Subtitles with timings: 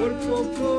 [0.00, 0.69] Cuerpo,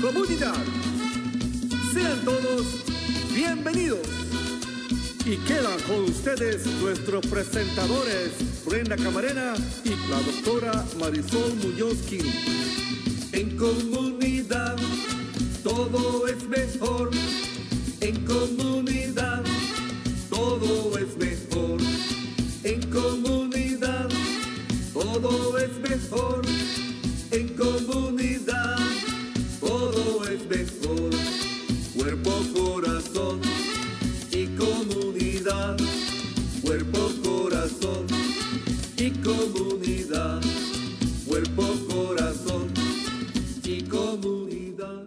[0.00, 0.54] comunidad.
[1.92, 2.84] Sean todos
[3.34, 4.06] bienvenidos.
[5.26, 8.30] Y quedan con ustedes nuestros presentadores,
[8.64, 9.54] Brenda Camarena
[9.84, 11.98] y la doctora Marisol Muñoz.
[41.40, 42.70] Cuerpo, corazón
[43.64, 45.04] y comunidad.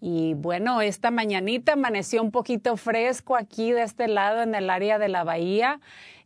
[0.00, 4.98] Y bueno, esta mañanita amaneció un poquito fresco aquí de este lado en el área
[4.98, 5.80] de la bahía,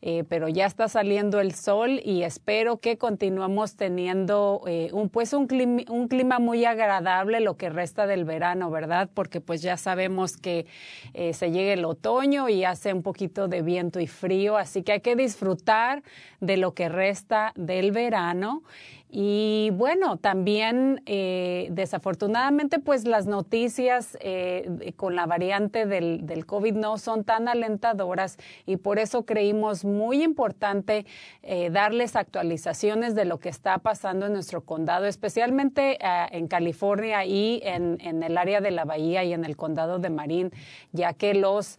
[0.06, 5.32] eh, pero ya está saliendo el sol y espero que continuemos teniendo eh, un, pues
[5.32, 9.09] un clima, un clima muy agradable lo que resta del verano, ¿verdad?
[9.14, 10.66] Porque pues ya sabemos que
[11.14, 14.93] eh, se llega el otoño y hace un poquito de viento y frío, así que
[14.93, 16.03] hay que disfrutar
[16.38, 18.62] de lo que resta del verano.
[19.16, 24.19] Y bueno, también desafortunadamente pues las noticias
[24.97, 30.22] con la variante del, del, COVID no son tan alentadoras y por eso creímos muy
[30.22, 31.06] importante
[31.43, 35.99] eh, darles actualizaciones de lo que está pasando en nuestro condado, especialmente
[36.31, 40.10] en California y en, en, el área de la bahía y en el condado de
[40.10, 40.53] Marín,
[40.93, 41.78] ya que los,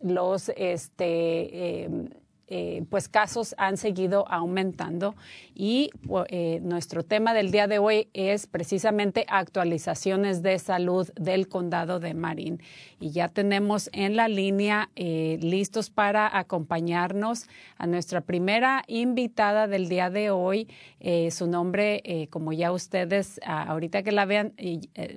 [0.00, 1.98] los este,
[2.46, 5.14] eh, pues casos han seguido aumentando
[5.54, 5.90] y
[6.28, 12.12] eh, nuestro tema del día de hoy es precisamente actualizaciones de salud del condado de
[12.12, 12.60] Marín.
[13.00, 19.88] Y ya tenemos en la línea eh, listos para acompañarnos a nuestra primera invitada del
[19.88, 20.68] día de hoy.
[21.30, 24.54] Su nombre, como ya ustedes ahorita que la vean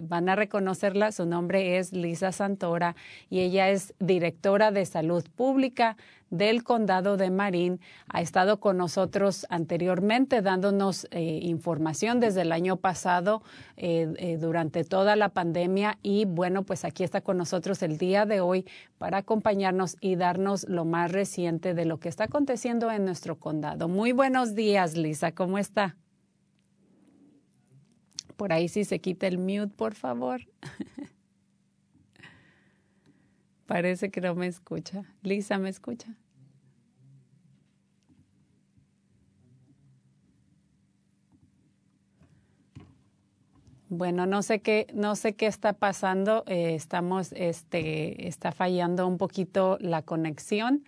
[0.01, 2.97] van a reconocerla, su nombre es Lisa Santora
[3.29, 5.95] y ella es directora de salud pública
[6.29, 7.79] del condado de Marín.
[8.07, 13.43] Ha estado con nosotros anteriormente dándonos eh, información desde el año pasado
[13.75, 18.25] eh, eh, durante toda la pandemia y bueno, pues aquí está con nosotros el día
[18.25, 18.65] de hoy
[18.97, 23.87] para acompañarnos y darnos lo más reciente de lo que está aconteciendo en nuestro condado.
[23.87, 25.95] Muy buenos días, Lisa, ¿cómo está?
[28.35, 30.41] Por ahí si se quita el mute, por favor.
[33.65, 35.03] Parece que no me escucha.
[35.23, 36.15] Lisa, ¿me escucha?
[43.89, 46.43] Bueno, no sé qué, no sé qué está pasando.
[46.47, 50.83] Eh, estamos, este, está fallando un poquito la conexión,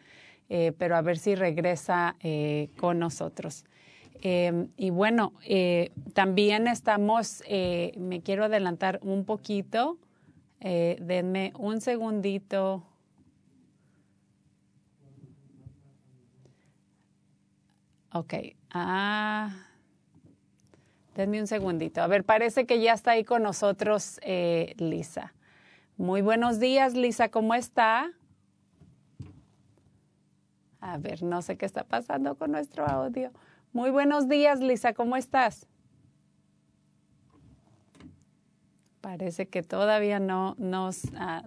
[0.50, 3.64] eh, pero a ver si regresa eh, con nosotros.
[4.22, 5.32] y bueno,
[6.14, 7.42] también estamos,
[7.98, 9.98] me quiero adelantar un poquito
[10.60, 12.84] denme un segundito.
[18.12, 18.34] Ok.
[18.72, 19.69] Ah.
[21.20, 22.02] Denme un segundito.
[22.02, 25.34] A ver, parece que ya está ahí con nosotros eh, Lisa.
[25.98, 27.28] Muy buenos días, Lisa.
[27.28, 28.10] ¿Cómo está?
[30.80, 33.34] A ver, no sé qué está pasando con nuestro audio.
[33.74, 34.94] Muy buenos días, Lisa.
[34.94, 35.68] ¿Cómo estás?
[39.02, 41.44] Parece que todavía no nos ah,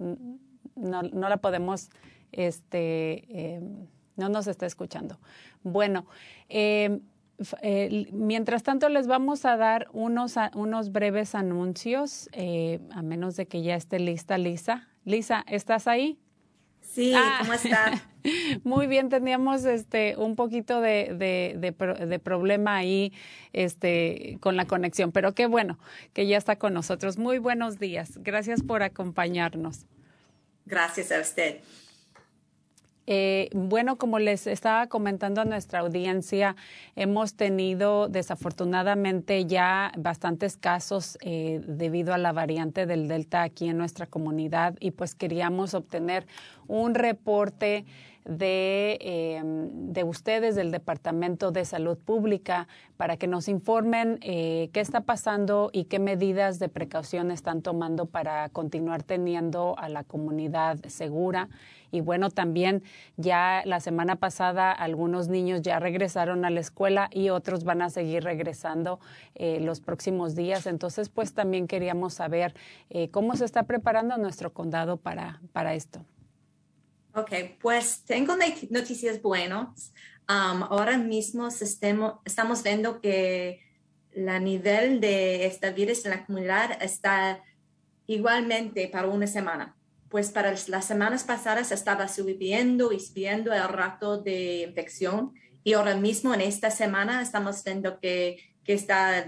[0.77, 1.89] no, la podemos
[2.31, 3.63] este eh,
[4.17, 5.19] no nos está escuchando.
[5.63, 6.05] Bueno,
[6.51, 7.01] eh,
[7.61, 13.47] eh, mientras tanto les vamos a dar unos, unos breves anuncios, eh, a menos de
[13.47, 14.89] que ya esté lista Lisa.
[15.05, 16.19] Lisa, ¿estás ahí?
[16.81, 17.39] Sí, ah.
[17.41, 18.03] ¿cómo estás?
[18.65, 23.13] Muy bien, teníamos este un poquito de, de, de, de, problema ahí
[23.53, 25.79] este, con la conexión, pero qué bueno
[26.13, 27.19] que ya está con nosotros.
[27.19, 28.19] Muy buenos días.
[28.19, 29.87] Gracias por acompañarnos.
[30.67, 31.61] Gracias a usted.
[33.07, 36.55] Eh, bueno, como les estaba comentando a nuestra audiencia,
[36.95, 43.79] hemos tenido desafortunadamente ya bastantes casos eh, debido a la variante del Delta aquí en
[43.79, 46.27] nuestra comunidad y pues queríamos obtener
[46.69, 47.85] un reporte
[48.25, 54.81] de, em, de, ustedes del Departamento de Salud Pública para que nos informen eh, qué
[54.81, 60.79] está pasando y qué medidas de precaución están tomando para continuar teniendo a la comunidad
[60.87, 61.49] segura
[61.93, 62.83] y bueno, también
[63.19, 67.91] ya la semana pasada algunos niños ya regresaron a la escuela y otros van a
[67.91, 68.99] seguir regresando
[69.35, 70.67] eh, los próximos días.
[70.67, 72.55] Entonces, pues también queríamos saber
[72.89, 76.01] eh, cómo se está preparando nuestro condado para, para esto.
[77.15, 77.31] Ok,
[77.61, 78.35] pues tengo
[78.71, 79.93] noticias buenas.
[80.29, 81.49] Um, ahora mismo
[82.25, 83.61] estamos viendo que
[84.13, 87.43] la nivel de esta virus en la comunidad está
[88.07, 89.77] igualmente para una semana
[90.13, 95.33] pues para las semanas pasadas estaba subiendo y subiendo el rato de infección
[95.65, 99.27] y ahora mismo en esta semana estamos viendo que, que está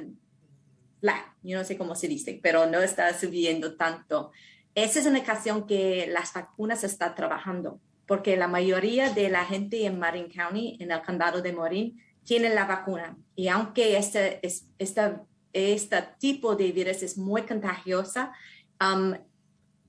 [1.01, 4.31] flat, yo no sé cómo se dice, pero no está subiendo tanto.
[4.75, 9.87] Esa es una ocasión que las vacunas están trabajando, porque la mayoría de la gente
[9.87, 13.17] en Marin County, en el condado de Marin, tienen la vacuna.
[13.37, 15.17] Y aunque este, este,
[15.53, 18.33] este tipo de virus es muy contagiosa,
[18.81, 19.15] um,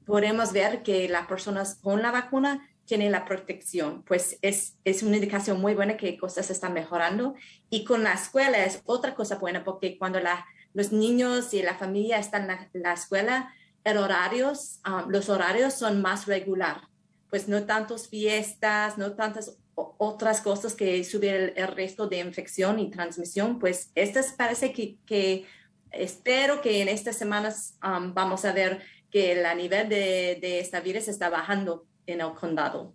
[0.06, 5.16] podemos ver que las personas con la vacuna tienen la protección, pues es, es una
[5.16, 7.34] indicación muy buena que cosas están mejorando.
[7.70, 10.20] Y con la escuela es otra cosa buena, porque cuando
[10.74, 13.54] los niños y la familia están en la, escuela,
[13.86, 16.82] el um, los horarios son más regular,
[17.30, 22.90] pues no tantas fiestas, no tantas otras cosas que suben el, resto de infección y
[22.90, 25.46] transmisión, pues estas parece que, que
[25.92, 30.80] espero que en estas semanas um, vamos a ver que el nivel de, de esta
[30.80, 32.94] virus está bajando en el condado.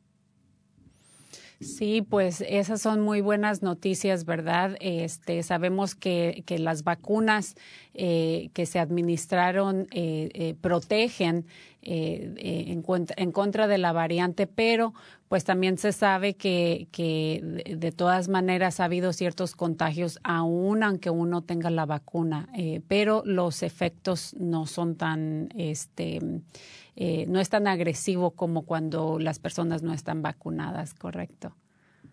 [1.61, 4.79] Sí, pues esas son muy buenas noticias, ¿verdad?
[4.81, 7.55] Este, sabemos que, que las vacunas
[7.93, 11.45] eh, que se administraron eh, eh, protegen
[11.83, 14.95] en, en, contra de la variante, pero
[15.29, 21.11] pues también se sabe que, que de, todas maneras ha habido ciertos contagios, aún aunque
[21.11, 22.49] uno tenga la vacuna,
[22.89, 26.21] pero los efectos no son tan, este,
[27.29, 31.57] no es tan agresivo como cuando las personas no están vacunadas, ¿correcto?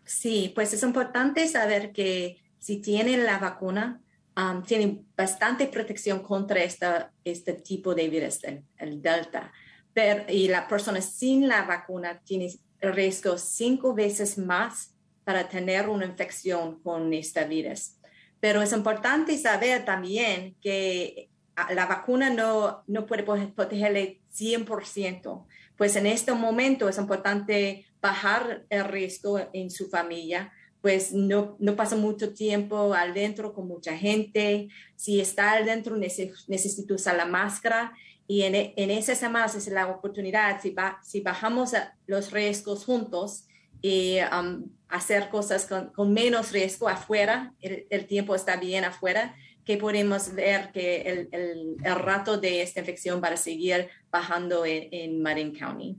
[0.05, 4.01] Sí, pues es importante saber que si tienen la vacuna,
[4.37, 8.39] um, tienen bastante protección contra esta, este tipo de virus,
[8.77, 9.51] el, Delta.
[9.93, 16.05] Pero, y la persona sin la vacuna tiene riesgo cinco veces más para tener una
[16.05, 17.97] infección con este virus.
[18.39, 25.45] Pero es importante saber también que ah, la vacuna no, no puede protegerle 100%.
[25.75, 30.51] Pues en este momento es importante bajar el riesgo en su familia,
[30.81, 34.69] pues no, no pasa mucho tiempo adentro con mucha gente.
[34.95, 37.93] Si está adentro, necesita usar la máscara.
[38.27, 41.71] Y en, en esas semanas es la oportunidad, si, si bajamos
[42.05, 43.47] los riesgos juntos
[43.81, 49.35] y um, hacer cosas con, menos riesgo afuera, el, tiempo está bien afuera,
[49.67, 54.65] que podemos ver que el, el, el, rato de esta infección va a seguir bajando
[54.65, 55.97] en, en Marin County.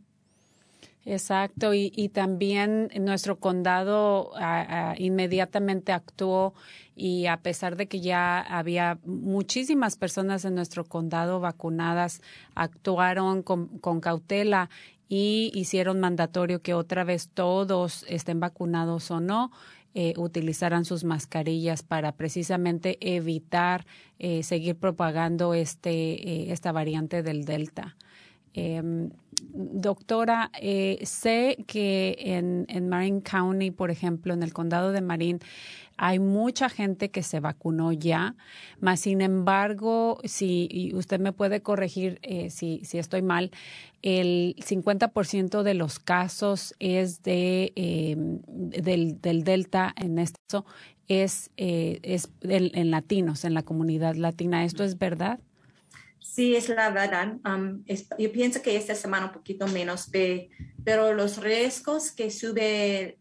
[1.04, 4.32] Exacto, y, y también nuestro condado
[4.96, 6.54] inmediatamente actuó
[6.96, 12.22] y a pesar de que ya había muchísimas personas en nuestro condado vacunadas,
[12.54, 14.70] actuaron con, con cautela
[15.08, 19.50] y hicieron mandatorio que otra vez todos estén vacunados o no.
[19.94, 23.86] Eh, utilizaran sus mascarillas para precisamente evitar
[24.18, 27.96] eh, seguir propagando este, eh, esta variante del Delta.
[28.54, 29.10] Em,
[29.52, 35.40] doctora, eh, sé que en, en Marin County, por ejemplo, en el condado de Marin,
[35.98, 38.36] hay mucha gente que se vacunó ya,
[38.80, 43.50] mas sin embargo, si usted me puede corregir eh, si, si, estoy mal,
[44.00, 50.64] el 50% de los casos es de em, del, del, Delta en este caso
[51.08, 54.64] es, eh, es en latinos, en la comunidad latina.
[54.64, 55.40] ¿Esto es verdad?
[56.20, 57.38] Sí, es la verdad.
[57.44, 57.82] Um,
[58.18, 60.10] yo pienso que esta semana un poquito menos,
[60.84, 63.18] pero los riesgos que sube,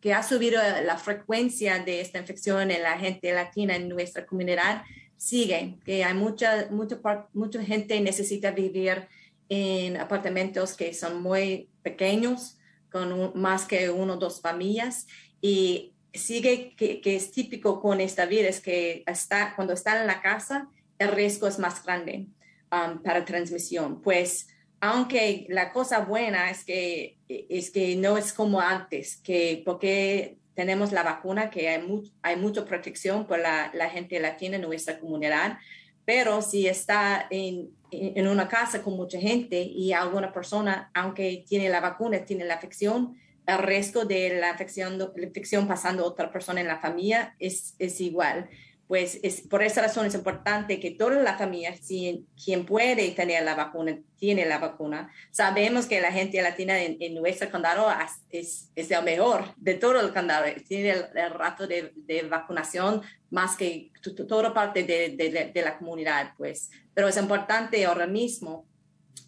[0.00, 4.82] que ha subido la frecuencia de esta infección en la gente latina en nuestra comunidad
[5.16, 6.98] siguen, que hay mucha, mucha,
[7.34, 9.06] mucha gente necesita vivir
[9.50, 12.58] en apartamentos que son muy pequeños,
[12.90, 15.06] con más que uno o dos familias,
[15.42, 20.22] y sigue que, que, es típico con esta virus que está, cuando está en la
[20.22, 22.26] casa, el riesgo es más grande
[22.72, 24.00] um, para transmisión.
[24.00, 24.48] Pues
[24.80, 30.90] aunque la cosa buena es que, es que no es como antes, que porque tenemos
[30.92, 31.86] la vacuna, que hay,
[32.22, 35.58] hay mucha protección por la, gente latina en nuestra comunidad,
[36.04, 41.68] pero si está en, en, una casa con mucha gente y alguna persona, aunque tiene
[41.68, 46.32] la vacuna, tiene la afección, el riesgo de la infección, la infección pasando a otra
[46.32, 48.48] persona en la familia es, es igual
[48.90, 53.44] pues es, por esa razón es importante que toda la familia, si, quien puede tener
[53.44, 55.12] la vacuna, tiene la vacuna.
[55.30, 57.86] Sabemos que la gente latina en, nuestro condado
[58.30, 61.92] es, es, el mejor de todo el condado, tiene el, rato de,
[62.28, 63.92] vacunación más que
[64.26, 66.72] toda parte de, la comunidad, pues.
[66.92, 68.66] Pero es importante ahora mismo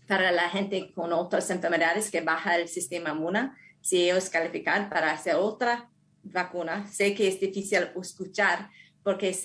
[0.09, 5.13] para la gente con otras enfermedades que baja el sistema inmune, si ellos califican para
[5.13, 5.89] hacer otra
[6.25, 6.89] vacuna.
[6.89, 8.69] Sé que es difícil escuchar,
[9.03, 9.37] porque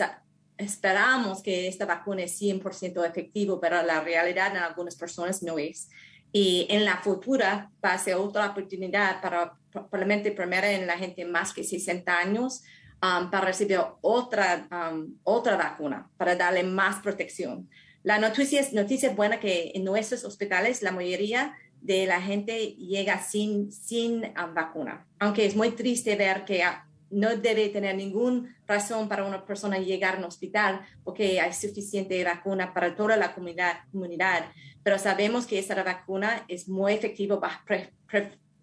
[0.58, 5.90] esperamos que esta vacuna es 100% efectivo, pero la realidad en algunas personas no es.
[6.32, 11.26] Y en la futura va a ser otra oportunidad para probablemente primero en la gente
[11.26, 12.64] más que 60 años
[13.02, 17.70] um, para recibir otra, um, otra vacuna, para darle más protección.
[18.04, 23.22] La noticia es noticia buena que en nuestros hospitales la mayoría de la gente llega
[23.22, 26.64] sin, sin um, vacuna, aunque es muy triste ver que
[27.10, 32.24] no debe tener ninguna razón para una persona llegar a un hospital porque hay suficiente
[32.24, 34.46] vacuna para toda la comunidad,
[34.84, 37.40] pero sabemos que esta vacuna es muy efectiva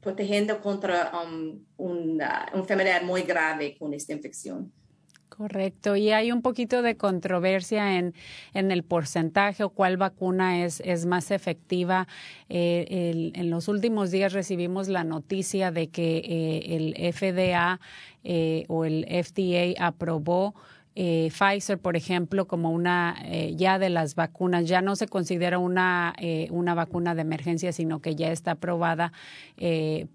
[0.01, 4.73] protegiendo contra um, una enfermedad muy grave con esta infección.
[5.37, 5.97] Correcto.
[5.97, 8.14] Y hay un poquito de controversia en,
[8.53, 12.07] en el porcentaje o cuál vacuna es, es más efectiva.
[12.49, 17.81] Eh, en los últimos días recibimos la noticia de que eh, el FDA
[18.23, 20.55] eh, o el FDA aprobó
[20.95, 23.17] Pfizer, por ejemplo, como una
[23.57, 26.14] ya de las vacunas, ya no se considera una,
[26.50, 29.12] una vacuna de emergencia, sino que ya está aprobada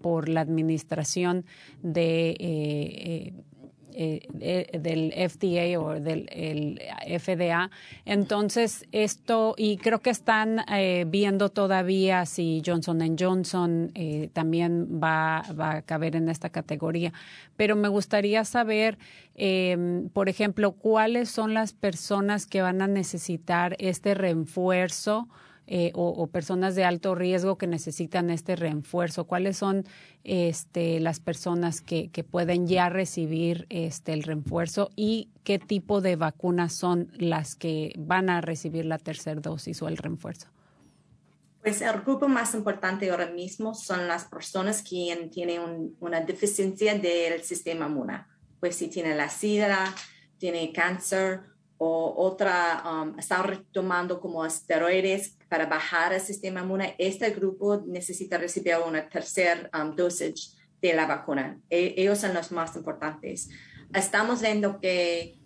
[0.00, 1.44] por la administración
[1.82, 3.34] de
[4.02, 6.80] eh, eh, del FDA o del
[7.18, 7.70] FDA.
[8.06, 13.92] Entonces, esto, y creo que están eh, viendo todavía si Johnson Johnson
[14.32, 17.12] también va, va, a caber en esta categoría.
[17.58, 18.96] Pero me gustaría saber,
[19.34, 25.28] em, por ejemplo, cuáles son las personas que van a necesitar este refuerzo
[25.72, 29.24] eh, o, personas de alto riesgo que necesitan este refuerzo?
[29.28, 29.84] ¿Cuáles son
[30.24, 36.16] este, las personas que, que pueden ya recibir este, el refuerzo y qué tipo de
[36.16, 40.48] vacunas son las que van a recibir la tercera dosis o el refuerzo?
[41.62, 47.44] Pues el grupo más importante ahora mismo son las personas que tienen una deficiencia del
[47.44, 48.24] sistema inmune.
[48.58, 49.94] Pues si tiene la sida,
[50.36, 51.42] tiene cáncer
[51.82, 58.36] o otra, um, está retomando como esteroides para bajar el sistema inmune, este grupo necesita
[58.36, 61.58] recibir una tercera um, dosage de la vacuna.
[61.70, 63.48] E, ellos son los más importantes.
[63.94, 65.38] Estamos viendo que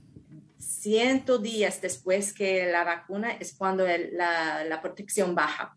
[0.58, 5.76] 100 días después que la vacuna es cuando la, la protección baja.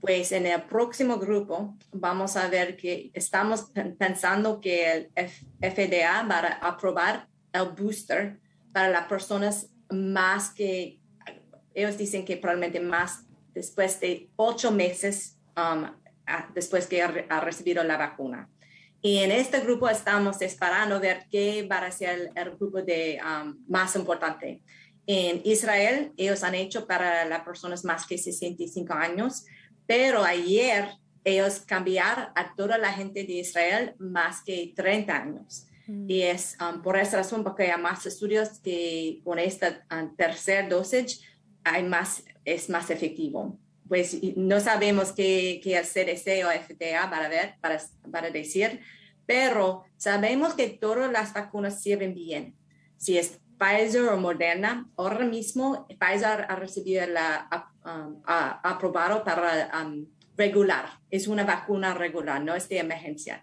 [0.00, 5.10] Pues en el próximo grupo vamos a ver que estamos pensando que el
[5.60, 8.40] FDA va a aprobar el booster
[8.72, 10.98] para las personas más que,
[11.74, 15.86] ellos dicen que probablemente más después de ocho meses um,
[16.54, 18.48] después que ha, recibido la vacuna.
[19.00, 23.56] Y en este grupo estamos esperando ver qué va a ser el, grupo de, um,
[23.68, 24.60] más importante.
[25.06, 29.46] En Israel, ellos han hecho para las personas más que 65 años,
[29.86, 30.88] pero ayer
[31.24, 35.67] ellos cambiaron a toda la gente de Israel más que 30 años.
[35.88, 40.68] Y es um, por esa razón porque hay más estudios que con esta um, tercer
[40.68, 41.22] dosis
[41.64, 43.58] hay más, es más efectivo.
[43.88, 47.80] pues no sabemos qué, qué el CDC o FDA para ver, para,
[48.12, 48.80] para decir,
[49.24, 52.54] pero sabemos que todas las vacunas sirven bien.
[52.98, 57.48] Si es Pfizer o Moderna, ahora mismo Pfizer ha recibido la
[57.84, 60.88] um, aprobado para um, regular.
[61.10, 63.42] Es una vacuna regular, no es de emergencia.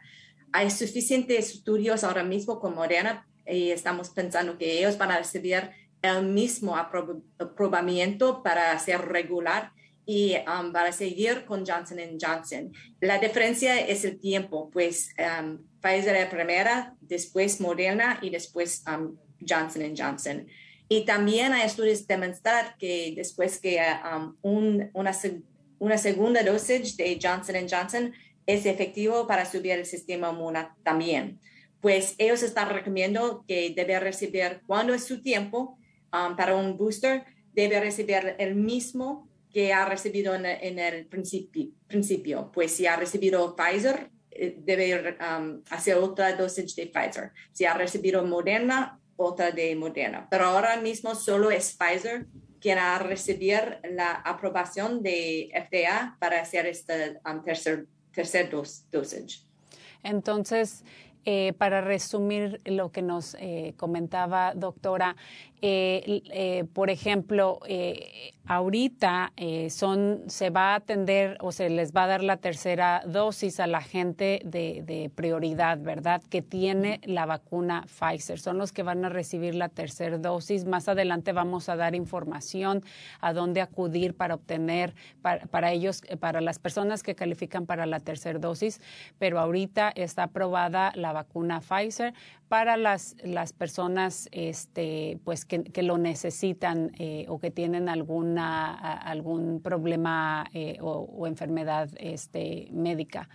[0.55, 5.69] Hay suficientes estudios ahora mismo con Moderna y estamos pensando que ellos van a recibir
[6.01, 9.74] el mismo aprobamiento para ser regular
[10.05, 12.71] y um, para seguir con Johnson Johnson.
[13.01, 19.93] La diferencia es el tiempo, pues um, Pfizer primera, después Moderna y después um, Johnson
[19.93, 20.47] Johnson.
[20.88, 27.67] Y también hay estudios demostrar que después que um, un, una, segunda dosis de Johnson
[27.69, 28.13] Johnson
[28.45, 31.39] es efectivo para subir el sistema inmune también.
[31.81, 35.77] Pues ellos están recomendando que debe recibir, cuando es su tiempo
[36.11, 37.23] um, para un booster,
[37.53, 42.51] debe recibir el mismo que ha recibido en, el principio.
[42.51, 47.31] Pues si ha recibido Pfizer, eh, debe um, hacer otra dosis de Pfizer.
[47.53, 50.27] Si ha recibido Moderna, otra de Moderna.
[50.29, 52.25] Pero ahora mismo solo es Pfizer
[52.59, 57.85] quien ha recibir la aprobación de FDA para hacer este um, tercer,
[58.15, 59.45] tercer dosage.
[60.03, 60.84] Entonces,
[61.25, 65.15] eh, para resumir lo que nos eh, comentaba, doctora,
[65.67, 67.60] eh, por ejemplo,
[68.45, 69.34] ahorita
[69.69, 73.67] son, se va a atender o se les va a dar la tercera dosis a
[73.67, 76.22] la gente de, prioridad, ¿verdad?
[76.29, 78.39] Que tiene la vacuna Pfizer.
[78.39, 80.65] Son los que van a recibir la tercera dosis.
[80.65, 82.84] Más adelante vamos a dar información
[83.19, 88.00] a dónde acudir para obtener, para, para ellos, para las personas que califican para la
[88.00, 88.81] tercera dosis,
[89.17, 92.13] pero ahorita está aprobada la vacuna Pfizer
[92.47, 98.73] para las, las personas este, pues que, que lo necesitan eh, o que tienen alguna,
[98.97, 103.29] algún problema eh, o, enfermedad este, médica.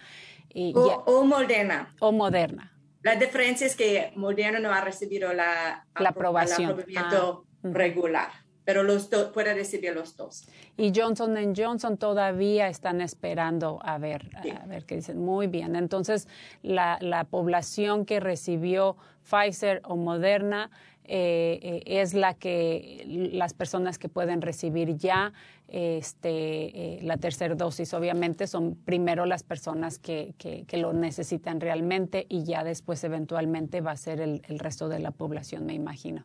[0.75, 1.95] o, moderna.
[2.00, 2.73] O moderna.
[3.02, 6.85] La diferencia es que Moderna no ha recibido la, la aprobación.
[6.87, 8.28] El ah, regular
[8.71, 10.45] pero los dos puede recibir los dos.
[10.76, 14.30] Y Johnson Johnson todavía están esperando a ver,
[14.63, 15.19] a ver qué dicen.
[15.25, 15.75] Muy bien.
[15.75, 16.28] Entonces,
[16.63, 18.97] la, la población que recibió
[19.28, 20.71] Pfizer o Moderna
[21.04, 25.33] eh, eh, es la que las personas que pueden recibir ya
[25.67, 31.61] este, eh, la tercera dosis, obviamente, son primero las personas que, que, que, lo necesitan
[31.61, 35.75] realmente y ya después eventualmente va a ser el, el resto de la población, me
[35.75, 36.23] imagino.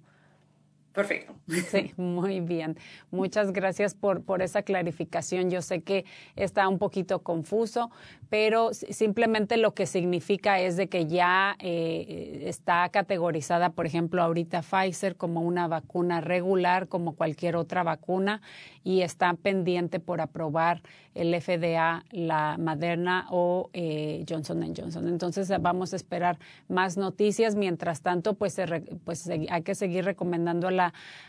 [0.96, 1.34] Perfecto.
[1.70, 2.78] Sí, muy bien.
[3.12, 5.52] Muchas gracias por, por esa clarificación.
[5.52, 6.06] Yo sé que
[6.38, 7.92] está un poquito confuso,
[8.30, 14.62] pero simplemente lo que significa es de que ya eh, está categorizada, por ejemplo, ahorita
[14.62, 18.42] Pfizer como una vacuna regular, como cualquier otra vacuna,
[18.84, 20.82] y está pendiente por aprobar
[21.14, 25.08] el FDA, la Moderna o eh, Johnson Johnson.
[25.08, 27.56] Entonces vamos a esperar más noticias.
[27.56, 28.60] Mientras tanto, pues,
[29.04, 30.85] pues hay que seguir recomendando la,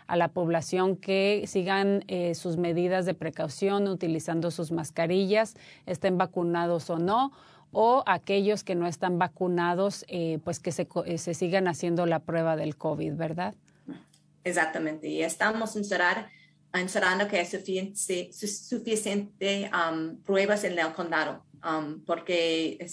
[0.07, 5.55] a la población que sigan eh, sus medidas de precaución, utilizando sus mascarillas,
[5.87, 7.33] estén vacunados o no
[7.73, 10.89] o aquellos que no están vacunados, eh, pues que se,
[11.19, 13.55] se, sigan haciendo la prueba del COVID, ¿verdad?
[14.45, 15.09] Exactamente.
[15.09, 16.31] Y estamos encerrar
[16.81, 22.87] encerrando que hay suficiente, suficiente um, pruebas en el condado, um, porque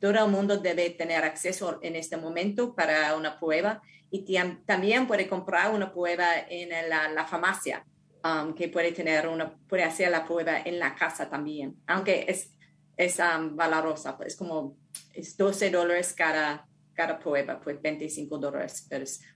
[0.00, 3.82] todo el mundo debe tener acceso en este momento para una prueba
[4.14, 4.22] y
[4.64, 7.84] también puede comprar una prueba en la, farmacia,
[8.22, 12.52] um, que puede tener una, puede hacer la prueba en la casa también, aunque es,
[12.96, 13.18] es
[13.50, 14.76] valorosa, es como
[15.12, 18.86] es 12 dólares cada, cada prueba, pues 25 dólares.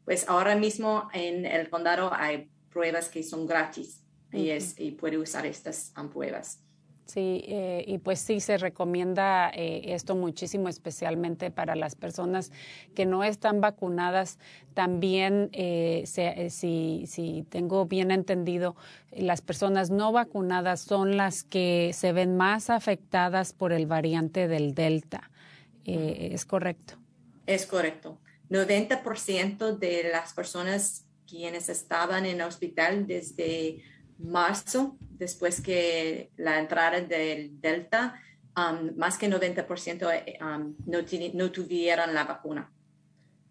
[0.05, 5.19] Pues ahora mismo en el condado hay pruebas que son gratis y, es, y puede
[5.19, 6.63] usar estas pruebas.
[7.09, 12.53] Sí, eh, y pues sí, se recomienda eh, esto muchísimo, especialmente para las personas
[12.95, 14.39] que no están vacunadas.
[14.75, 16.05] También, eh,
[16.51, 18.77] si, si tengo bien entendido,
[19.11, 24.75] las personas no vacunadas son las que se ven más afectadas por el variante del
[24.75, 25.31] Delta.
[25.87, 26.99] ¿Es correcto?
[27.47, 28.19] Es correcto.
[28.51, 33.83] 90% de las personas quienes estaban en el hospital desde
[34.19, 38.21] marzo, después que la entrada del Delta,
[38.57, 40.99] um, más que 90% eh, um, no,
[41.35, 42.73] no tuvieron la vacuna.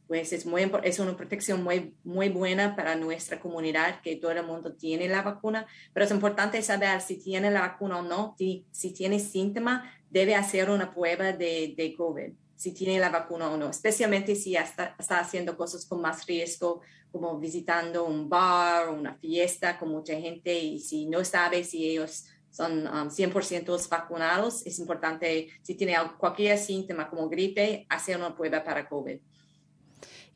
[0.07, 4.45] Pues es, muy, es una protección muy, muy buena para nuestra comunidad que todo el
[4.45, 8.65] mundo tiene la vacuna, pero es importante saber si tiene la vacuna o no, si,
[8.71, 13.55] si tiene síntomas, debe hacer una prueba de, de COVID si tiene la vacuna o
[13.55, 18.93] no, especialmente si está, está, haciendo cosas con más riesgo, como visitando un bar o
[18.93, 24.65] una fiesta con mucha gente y si no sabe si ellos son 100% um, vacunados.
[24.65, 29.19] Es importante, si tiene cualquier síntoma como gripe, hacer una prueba para COVID.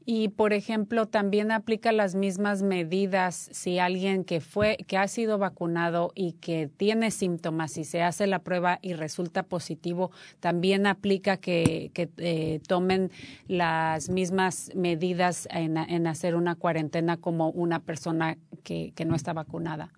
[0.04, 5.38] Y, por ejemplo, también aplica las mismas medidas si alguien que fue, que ha sido
[5.38, 11.38] vacunado y que tiene síntomas y se hace la prueba y resulta positivo, también aplica
[11.38, 13.12] que, eh, tomen
[13.48, 19.92] las mismas medidas en, hacer una cuarentena como una persona que, no está vacunada.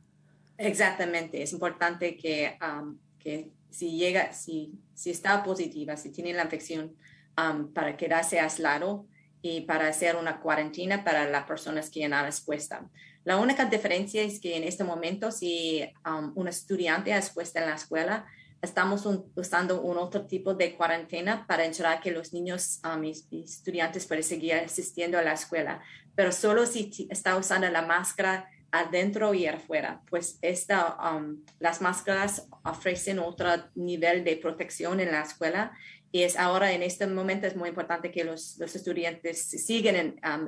[0.58, 1.44] Exactamente.
[1.44, 6.94] Es importante que, um, que si llega, si, si está positiva, si tiene la infección,
[7.38, 9.06] um, para quedarse aislado
[9.44, 12.90] y para hacer una cuarentena para las personas que han expuesta.
[13.26, 17.70] La única diferencia es que en este momento, si um, un estudiante ha expuesta en
[17.70, 18.26] la escuela,
[18.62, 24.06] estamos usando un otro tipo de cuarentena para ensurar que los niños um, y, estudiantes
[24.06, 25.82] pueden seguir asistiendo a la escuela,
[26.16, 32.48] pero solo si está usando la máscara adentro y afuera, pues esta, um, las máscaras
[32.64, 35.74] ofrecen otro nivel de protección en la escuela
[36.14, 40.48] y es ahora, en este momento, es muy importante que los, los estudiantes sigan um,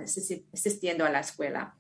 [0.53, 1.75] asistiendo a la escuela.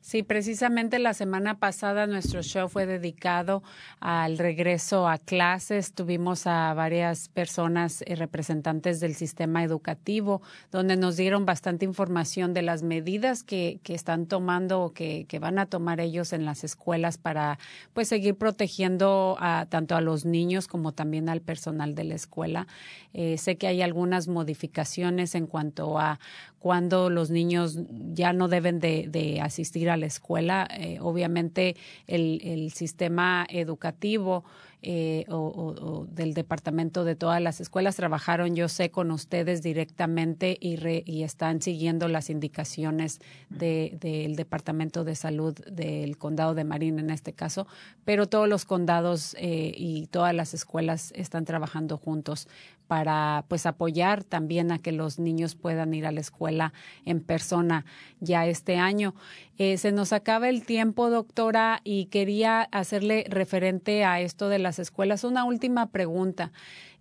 [0.00, 3.62] Sí, precisamente la semana pasada nuestro show fue dedicado
[4.00, 5.92] al regreso a clases.
[5.92, 12.62] Tuvimos a varias personas y representantes del sistema educativo, donde nos dieron bastante información de
[12.62, 16.64] las medidas que, que están tomando o que, que, van a tomar ellos en las
[16.64, 17.58] escuelas para
[17.92, 22.66] pues seguir protegiendo a, tanto a los niños como también al personal de la escuela.
[23.12, 26.18] Eh, sé que hay algunas modificaciones en cuanto a
[26.58, 27.78] cuando los niños
[28.12, 30.68] ya no deben de, asistir a la escuela.
[30.72, 34.44] Eh, obviamente el, sistema educativo
[34.82, 40.78] eh, o, del departamento de todas las escuelas trabajaron, yo sé, con ustedes directamente y,
[41.04, 47.32] y están siguiendo las indicaciones del departamento de salud del condado de Marín en este
[47.32, 47.66] caso,
[48.04, 52.48] pero todos los condados eh, y todas las escuelas están trabajando juntos
[52.88, 56.72] para pues apoyar también a que los niños puedan ir a la escuela
[57.04, 57.84] en persona
[58.18, 59.14] ya este año.
[59.58, 64.78] Eh, se nos acaba el tiempo, doctora, y quería hacerle referente a esto de las
[64.78, 66.50] escuelas una última pregunta.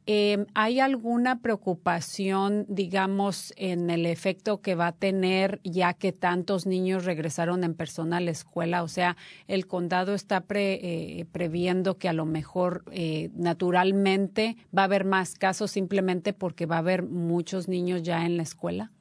[0.09, 6.65] Em, ¿Hay alguna preocupación, digamos, en el efecto que va a tener ya que tantos
[6.65, 8.83] niños regresaron en persona a la escuela?
[8.83, 9.17] O sea,
[9.49, 15.35] ¿el condado está eh, previendo que a lo mejor eh, naturalmente va a haber más
[15.35, 18.93] casos simplemente porque va a haber muchos niños ya en la escuela?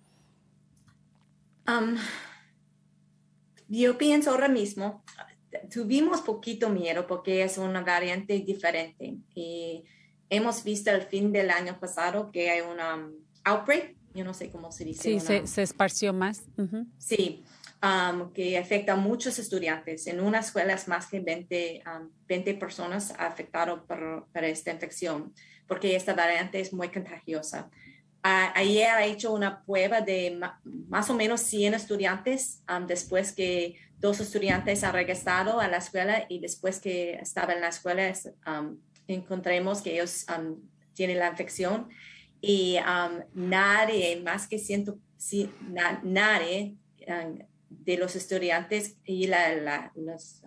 [3.68, 5.04] yo pienso ahora mismo,
[5.72, 9.84] tuvimos poquito miedo porque es una variante diferente y
[10.30, 13.12] hemos visto el fin del año pasado que hay una um,
[13.44, 15.20] outbreak, yo no sé cómo se dice.
[15.20, 16.42] Sí, se, esparció más.
[16.98, 17.44] Sí,
[17.82, 20.06] um, que afecta a muchos estudiantes.
[20.06, 21.82] En una escuela es más que 20,
[22.26, 25.32] 20 um, personas afectadas por, por, esta infección,
[25.66, 27.70] porque esta variante es muy contagiosa
[28.54, 30.38] ayer ha hecho una prueba de
[30.88, 36.26] más o menos 100 estudiantes um, después que dos estudiantes han regresado a la escuela
[36.28, 38.12] y después que estaba en la escuela
[38.46, 40.56] um, encontremos que ellos um,
[40.94, 41.88] tienen la infección
[42.40, 42.78] y
[43.34, 44.98] nadie, más que ciento,
[46.02, 46.76] nadie
[47.68, 50.42] de los estudiantes y la, la, los,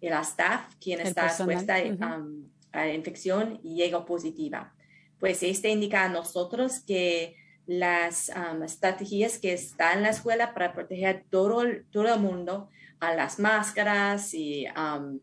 [0.00, 4.74] staff quien está expuesta a la infección llegó positiva.
[5.18, 7.36] Pues este indica a nosotros que
[7.66, 8.30] las
[8.64, 14.34] estrategias que están en la escuela para proteger todo, todo el mundo, a las máscaras
[14.34, 15.18] y, um,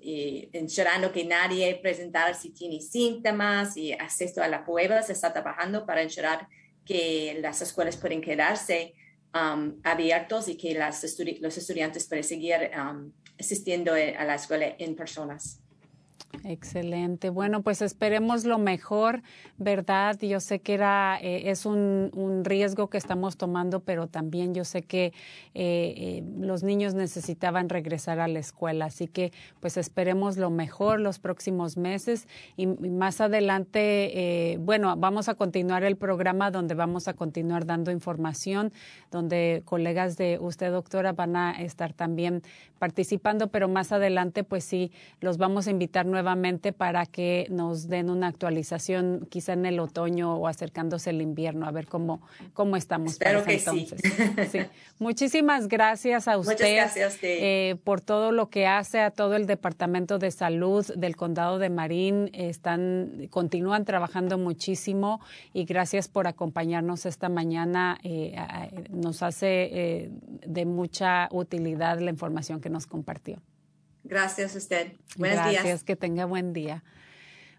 [0.00, 5.32] y ensurando que nadie presentara si tiene síntomas y acceso a la prueba, se está
[5.32, 6.46] trabajando para ensurar
[6.84, 8.94] que las escuelas pueden quedarse
[9.32, 11.02] abiertos y que las
[11.40, 12.70] los estudiantes pueden seguir
[13.38, 15.63] asistiendo a la escuela en personas.
[16.44, 17.30] Excelente.
[17.30, 19.22] Bueno, pues esperemos lo mejor,
[19.58, 20.18] ¿verdad?
[20.20, 24.64] Yo sé que era, eh, es un, un, riesgo que estamos tomando, pero también yo
[24.64, 25.12] sé que eh,
[25.54, 28.86] eh, los niños necesitaban regresar a la escuela.
[28.86, 35.34] Así que, pues esperemos lo mejor los próximos meses y, más adelante, bueno, vamos a
[35.34, 38.72] continuar el programa donde vamos a continuar dando información,
[39.10, 42.42] donde colegas de usted, doctora, van a estar también
[42.84, 48.10] participando, pero más adelante, pues sí, los vamos a invitar nuevamente para que nos den
[48.10, 52.20] una actualización quizá en el otoño o acercándose el invierno, a ver cómo,
[52.52, 53.12] cómo estamos.
[53.12, 54.02] Espero que entonces.
[54.52, 54.58] Sí.
[54.98, 56.90] Muchísimas gracias a usted
[57.22, 61.70] eh, por todo lo que hace, a todo el Departamento de Salud del Condado de
[61.70, 62.28] Marín.
[62.34, 65.22] Están, continúan trabajando muchísimo
[65.54, 67.98] y gracias por acompañarnos esta mañana.
[68.02, 68.36] Eh,
[68.90, 70.10] nos hace eh,
[70.46, 73.42] de mucha utilidad la información que nos compartió.
[74.04, 74.92] Gracias a usted.
[75.16, 75.62] Buenos días.
[75.62, 76.84] Gracias, que tenga buen día.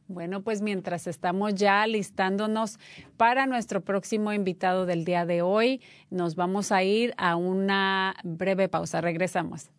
[0.08, 2.78] Bueno, pues mientras estamos ya listándonos
[3.18, 8.70] para nuestro próximo invitado del día de hoy, nos vamos a ir a una breve
[8.70, 9.02] pausa.
[9.02, 9.72] Regresamos.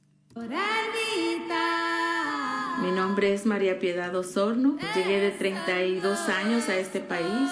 [2.83, 4.77] Mi nombre es María Piedad Osorno.
[4.97, 7.51] Llegué de 32 años a este país.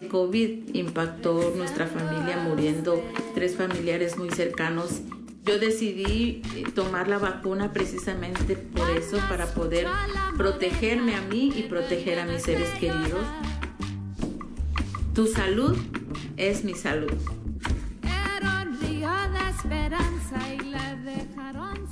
[0.00, 3.02] El COVID impactó nuestra familia muriendo
[3.34, 5.02] tres familiares muy cercanos.
[5.44, 9.86] Yo decidí eh, tomar la vacuna precisamente por eso, para poder
[10.36, 13.24] protegerme a mí y proteger a mis seres queridos.
[15.14, 15.76] Tu salud
[16.36, 17.12] es mi salud.
[18.02, 21.88] Era un río de esperanza y la dejaron.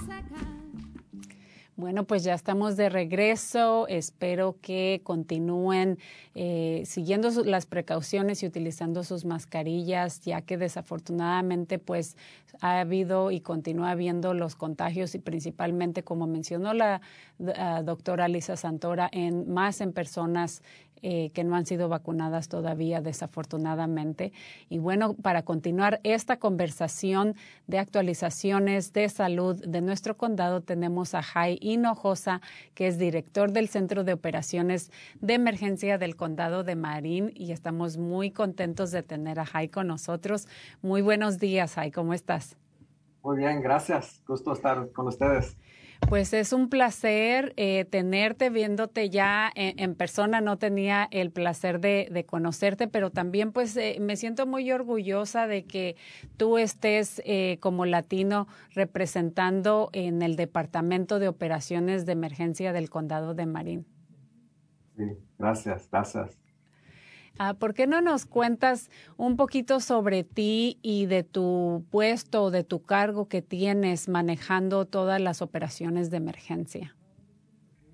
[1.77, 3.87] Bueno, pues ya estamos de regreso.
[3.89, 5.99] Espero que continúen
[6.35, 12.17] eh, siguiendo las precauciones y utilizando sus mascarillas, ya que desafortunadamente pues
[12.63, 17.03] ha habido y continúa habiendo los contagios y principalmente, como mencionó la
[17.55, 20.63] ah, doctora Lisa Santora, en más en personas
[21.09, 24.33] eh, que no han sido vacunadas todavía, desafortunadamente.
[24.69, 27.37] Y bueno, para continuar esta conversación
[27.69, 32.41] de actualizaciones de salud de nuestro condado, tenemos a Jai Hinojosa,
[32.75, 34.91] que es director del Centro de Operaciones
[35.21, 39.87] de Emergencia del Condado de Marín, y estamos muy contentos de tener a Jai con
[39.87, 40.49] nosotros.
[40.83, 42.57] Muy buenos días, Jai, ¿cómo estás?
[43.23, 44.25] Muy bien, gracias.
[44.27, 45.57] Gusto estar con ustedes.
[46.09, 50.41] Pues es un placer eh, tenerte, viéndote ya en, persona.
[50.41, 55.47] No tenía el placer de, de conocerte, pero también pues eh, me siento muy orgullosa
[55.47, 55.97] de que
[56.37, 63.35] tú estés eh, como latino representando en el Departamento de Operaciones de Emergencia del Condado
[63.35, 63.87] de Marín.
[64.97, 65.05] Sí,
[65.39, 66.46] gracias, gracias.
[67.39, 72.51] Ah, ¿Por qué no nos cuentas un poquito sobre ti y de tu puesto o
[72.51, 76.97] de tu cargo que tienes manejando todas las operaciones de emergencia?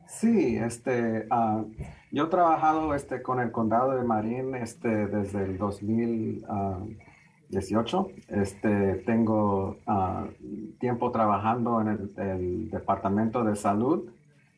[0.06, 1.64] Sí, este, ah,
[2.12, 8.08] yo he trabajado este, con el condado de Marín este, desde el 2018.
[8.28, 10.26] Este, tengo ah,
[10.78, 14.08] tiempo trabajando en el departamento de salud.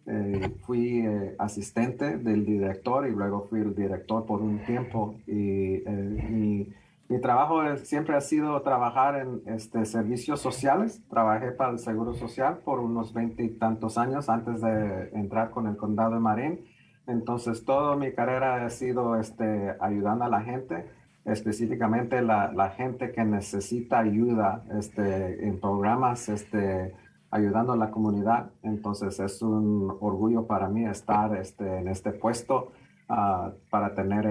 [0.07, 5.15] Eh, fui eh, asistente del director y luego fui el director por un tiempo.
[5.27, 6.69] Y eh, mi,
[7.09, 11.03] mi trabajo siempre ha sido trabajar en este, servicios sociales.
[11.09, 15.67] Trabajé para el Seguro Social por unos veinte y tantos años antes de entrar con
[15.67, 16.61] el condado de Marín.
[17.07, 20.87] Entonces, toda mi carrera ha sido este, ayudando a la gente,
[21.25, 26.95] específicamente la, la gente que necesita ayuda este, en programas, este,
[27.35, 28.51] ayudando a la comunidad.
[28.63, 32.71] Entonces, es un orgullo para mí estar este, en este puesto
[33.09, 34.25] ah, para tener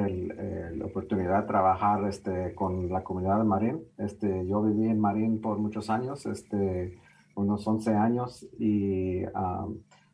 [0.77, 3.81] la oportunidad de trabajar este, con la comunidad de Marín.
[3.97, 6.97] Este, yo viví en Marín por muchos años, este,
[7.35, 9.67] unos 11 años, y ah,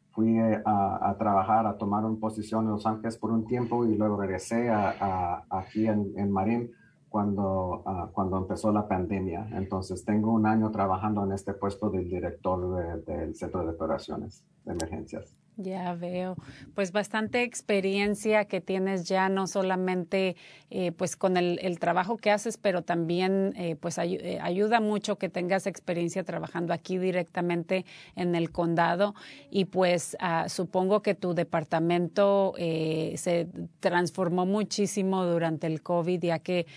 [0.10, 4.18] fui a, trabajar, a tomar una posición en Los Ángeles por un tiempo y luego
[4.20, 6.72] regresé aquí en, en Marín
[7.10, 9.48] cuando, ah, cuando empezó la pandemia.
[9.54, 14.46] Entonces tengo un año trabajando en este puesto del director de- del Centro de Operaciones
[14.66, 15.36] de Emergencias.
[15.62, 16.38] Ya veo,
[16.74, 20.38] pues bastante experiencia que tienes ya, no solamente
[20.70, 25.28] eh, pues con el, trabajo que haces, pero también eh, pues eh, ayuda mucho que
[25.28, 29.16] tengas experiencia trabajando aquí directamente en el condado.
[29.52, 33.50] Y pues ah, supongo que tu departamento eh, se
[33.82, 36.68] transformó muchísimo durante el COVID ya que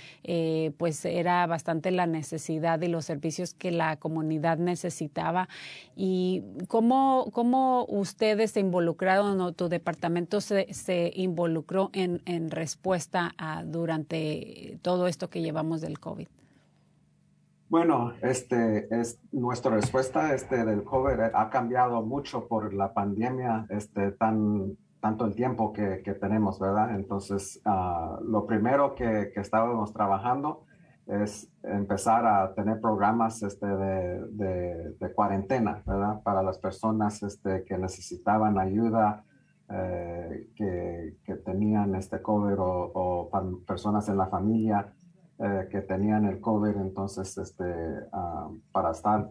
[0.77, 5.49] pues era bastante la necesidad y los servicios que la comunidad necesitaba.
[5.95, 13.33] Y cómo, cómo ustedes se involucraron o tu departamento se, se involucró en, en respuesta
[13.37, 16.27] a, durante todo esto que llevamos del COVID.
[17.69, 24.13] Bueno, este es nuestra respuesta este del COVID ha cambiado mucho por la pandemia, este
[24.13, 26.95] tan tanto el tiempo que, que tenemos, ¿verdad?
[26.95, 30.65] Entonces, ah, lo primero que estábamos trabajando
[31.07, 35.83] es empezar a tener programas este, de, de- cuarentena.
[36.25, 39.25] Para las personas este, que necesitaban ayuda,
[39.69, 44.93] eh, que, que tenían este COVID o, para personas en la familia
[45.39, 47.65] eh, que tenían el COVID, entonces, este,
[48.13, 49.29] ah, para estar,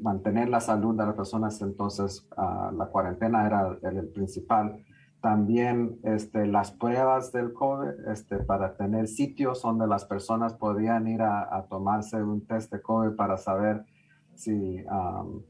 [0.00, 4.78] mantener la salud de las personas, entonces ah, la cuarentena era el principal.
[5.26, 11.20] También este, las pruebas del COVID, este, para tener sitios donde las personas podían ir
[11.20, 13.84] a, a tomarse un test de COVID para saber
[14.36, 15.42] si, um,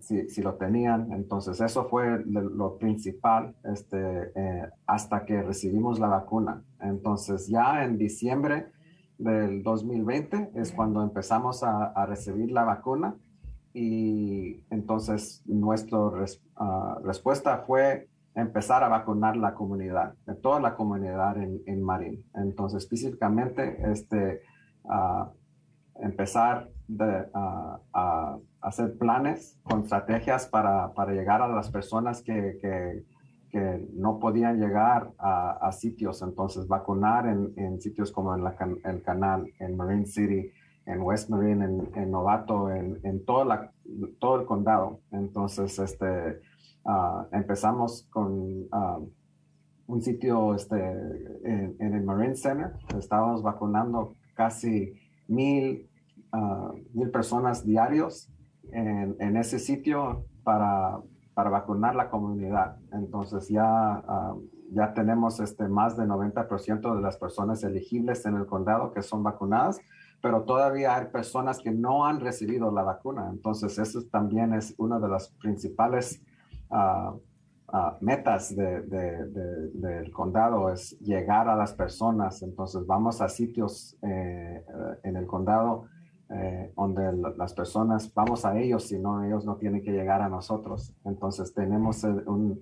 [0.00, 1.12] si, si lo tenían.
[1.12, 6.62] Entonces, eso fue lo, principal este, eh, hasta que recibimos la vacuna.
[6.80, 8.72] Entonces, ya en diciembre
[9.18, 13.14] del 2020 es cuando empezamos a, a recibir la vacuna
[13.74, 15.98] y entonces nuestra
[16.56, 22.24] ah, respuesta fue empezar a vacunar la comunidad, toda la comunidad en, en Marín.
[22.34, 24.42] Entonces, específicamente, este,
[24.88, 25.30] ah,
[25.96, 26.70] empezar
[27.92, 33.04] a hacer planes con estrategias para, para, llegar a las personas que, que,
[33.92, 36.22] no podían llegar a, sitios.
[36.22, 40.50] Entonces, vacunar en, en sitios como en la, el canal, en Marine City,
[40.86, 43.70] en West Marine, en, Novato, en, en todo, la,
[44.18, 44.98] todo el condado.
[45.12, 46.40] Entonces, este,
[46.84, 49.10] uh, empezamos con uh,
[49.86, 50.76] un sitio este,
[51.44, 52.72] en, en, el Marine Center.
[52.98, 54.94] Estábamos vacunando casi
[55.28, 55.88] mil,
[56.32, 58.30] uh, mil personas diarios
[58.72, 60.98] en, en, ese sitio para,
[61.34, 62.76] para vacunar la comunidad.
[62.92, 64.02] Entonces ya,
[64.70, 69.22] ya tenemos este, más del 90% de las personas elegibles en el condado que son
[69.22, 69.80] vacunadas
[70.24, 73.28] pero todavía hay personas que no han recibido la vacuna.
[73.30, 76.22] Entonces, eso también es una de las principales
[76.74, 77.14] uh,
[77.72, 82.42] uh, metas de, de, de, del condado, es llegar a las personas.
[82.42, 84.64] Entonces, vamos a sitios eh,
[85.02, 85.86] en el condado
[86.30, 90.28] eh, donde las personas, vamos a ellos, si no, ellos no tienen que llegar a
[90.28, 90.94] nosotros.
[91.04, 92.60] Entonces, tenemos un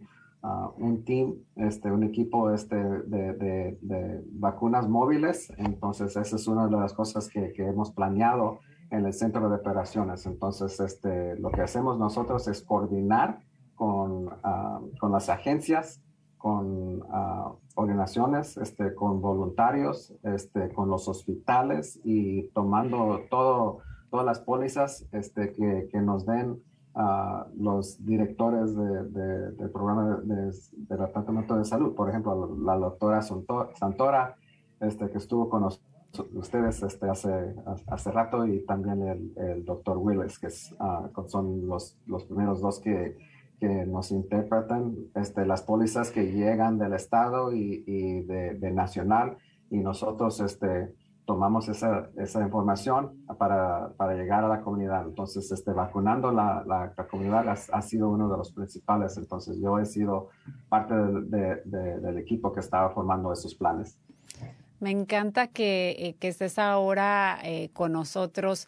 [0.77, 5.53] un team, este, un equipo este, de, de, de, vacunas móviles.
[5.57, 8.59] Entonces, esa es una de las cosas que, que, hemos planeado
[8.91, 10.27] en el centro de operaciones.
[10.27, 13.39] Entonces, este, lo que hacemos nosotros es coordinar
[13.75, 16.03] con, uh, con las agencias,
[16.39, 23.79] con uh, organizaciones, este, con voluntarios, este, con los hospitales y tomando todo,
[24.11, 26.61] todas las pólizas este, que, que nos den
[26.95, 29.05] a los directores de,
[29.53, 34.37] del programa de, de, Departamento de Salud, por ejemplo, la doctora Santora,
[34.81, 35.69] este, que estuvo con
[36.35, 37.55] ustedes este, hace,
[37.87, 42.61] hace rato, y también el, el doctor Willis, que es, uh, son los, los primeros
[42.61, 43.17] dos que,
[43.63, 49.37] que nos interpretan este, las pólizas que llegan del Estado y, y de, de, Nacional,
[49.71, 50.93] y nosotros este,
[51.27, 55.07] tomamos esa, esa información para, para, llegar a la comunidad.
[55.07, 59.17] Entonces, este, vacunando la, la, comunidad ha, sido uno de los principales.
[59.17, 60.31] Entonces, yo he sido
[60.69, 63.97] parte de, de, del equipo que estaba formando esos planes.
[64.81, 68.67] Me encanta que, eh, que estés ahora eh, con nosotros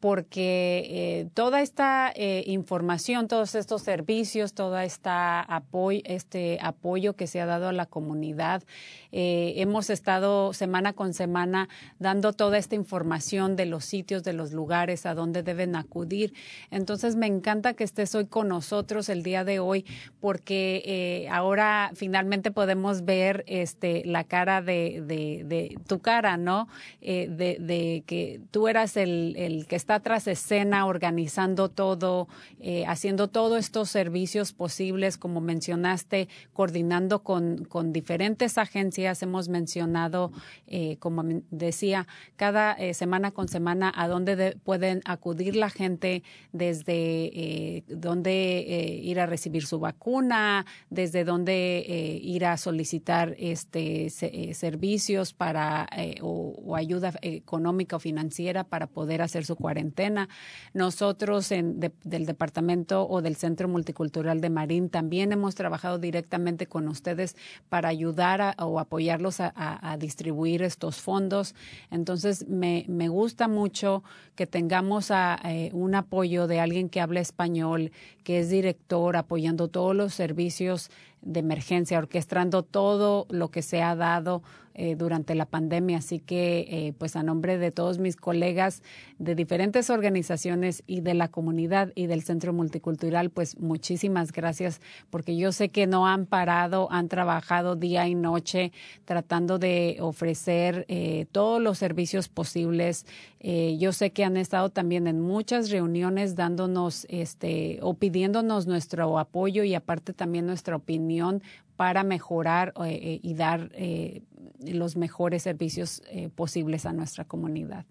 [0.00, 7.26] porque eh, toda esta eh, información, todos estos servicios, toda esta apoyo, este apoyo que
[7.26, 8.62] se ha dado a la comunidad,
[9.10, 14.52] eh, hemos estado semana con semana dando toda esta información de los sitios, de los
[14.52, 16.34] lugares a donde deben acudir.
[16.70, 19.86] Entonces me encanta que estés hoy con nosotros el día de hoy,
[20.20, 26.68] porque ahora finalmente podemos ver este la cara de, de, de tu cara, ¿no?
[27.00, 32.26] De, de, que tú eras el, el que está tras escena organizando todo,
[32.58, 39.22] eh, haciendo todos estos servicios posibles, como mencionaste, coordinando con, diferentes agencias.
[39.22, 40.32] Hemos mencionado,
[40.66, 41.22] eh, como
[41.52, 47.84] decía, cada eh, semana con semana a dónde de, pueden acudir la gente, desde eh,
[47.86, 55.88] dónde ir a recibir su vacuna, desde dónde ir a solicitar este servicios para
[56.22, 60.28] o, o ayuda económica o financiera para poder hacer su cuarentena cuarentena.
[60.72, 66.66] Nosotros en, de, del Departamento o del Centro Multicultural de Marín también hemos trabajado directamente
[66.66, 67.36] con ustedes
[67.68, 71.54] para ayudar a, o apoyarlos a, distribuir estos fondos.
[71.90, 74.02] Entonces, me, me gusta mucho
[74.34, 77.92] que tengamos eh, un apoyo de alguien que habla español,
[78.24, 80.90] que es director, apoyando todos los servicios
[81.26, 84.42] de emergencia, orquestando todo lo que se ha dado
[84.78, 85.96] eh, durante la pandemia.
[85.96, 88.82] Así que, eh, pues a nombre de todos mis colegas
[89.18, 95.34] de diferentes organizaciones y de la comunidad y del Centro Multicultural, pues muchísimas gracias, porque
[95.34, 98.70] yo sé que no han parado, han trabajado día y noche
[99.06, 103.06] tratando de ofrecer eh, todos los servicios posibles.
[103.48, 109.20] Eh, yo sé que han estado también en muchas reuniones dándonos este o pidiéndonos nuestro
[109.20, 111.44] apoyo y aparte también nuestra opinión
[111.76, 114.24] para mejorar eh, y dar eh,
[114.58, 117.86] los mejores servicios eh, posibles a nuestra comunidad.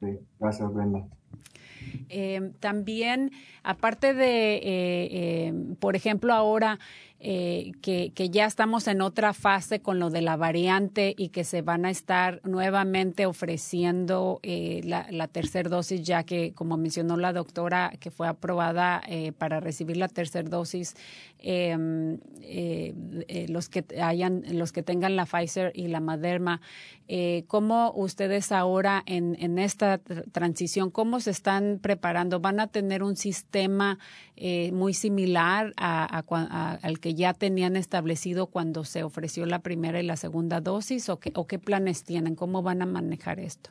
[0.00, 1.06] Sí, gracias, Brenda.
[2.10, 3.30] Eh, también,
[3.62, 6.78] aparte de, eh, eh, por ejemplo, ahora
[7.20, 11.42] eh, que, que, ya estamos en otra fase con lo de la variante y que
[11.42, 17.16] se van a estar nuevamente ofreciendo eh, la, la tercera dosis, ya que, como mencionó
[17.16, 20.94] la doctora, que fue aprobada eh, para recibir la tercera dosis,
[21.40, 22.20] em,
[23.48, 26.60] los que hayan, los que tengan la Pfizer y la Maderma,
[27.48, 32.38] ¿cómo ustedes ahora en, en esta transición, ¿cómo se están preparando?
[32.38, 33.98] ¿Van a tener un sistema
[34.40, 36.22] eh, muy similar a,
[36.82, 41.08] al que ya tenían establecido cuando se ofreció la primera y la segunda dosis?
[41.08, 42.34] ¿O qué, o qué planes tienen?
[42.34, 43.70] ¿Cómo van a manejar esto?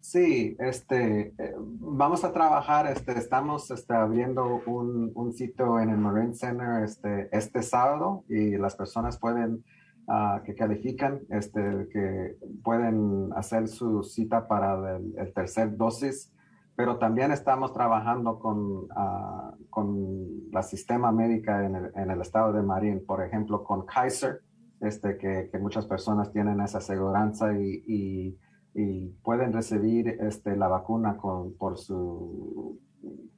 [0.00, 5.98] Sí, este, eh, vamos a trabajar, este, estamos este, abriendo un, un, sitio en el
[5.98, 9.62] Marine Center este, este sábado y las personas pueden,
[10.08, 11.60] uh, que califican, este,
[11.92, 16.32] que pueden hacer su cita para el tercer dosis,
[16.80, 22.54] pero también estamos trabajando con, uh, con la sistema médica en el, en el, estado
[22.54, 24.40] de Marín, por ejemplo, con Kaiser,
[24.80, 28.38] este, que, que muchas personas tienen esa aseguranza y, y
[28.74, 32.78] y pueden recibir este, la vacuna con, por, su,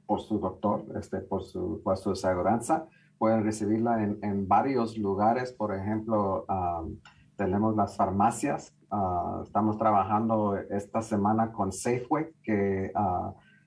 [0.05, 2.87] por su doctor, este, por, su, por su aseguranza.
[3.17, 6.97] Pueden recibirla en, en varios lugares, por ejemplo, um,
[7.43, 8.73] tenemos las farmacias.
[8.89, 12.89] Uh, estamos trabajando esta semana con Safeway, que,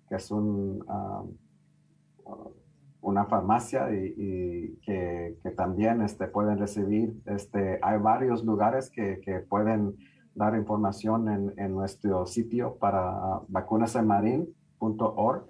[0.09, 0.83] que es uh,
[3.03, 7.21] una farmacia y, que, también este, pueden recibir.
[7.27, 9.95] Este, hay varios lugares que, pueden
[10.35, 15.45] dar información en, nuestro sitio para vacunasemarin.org.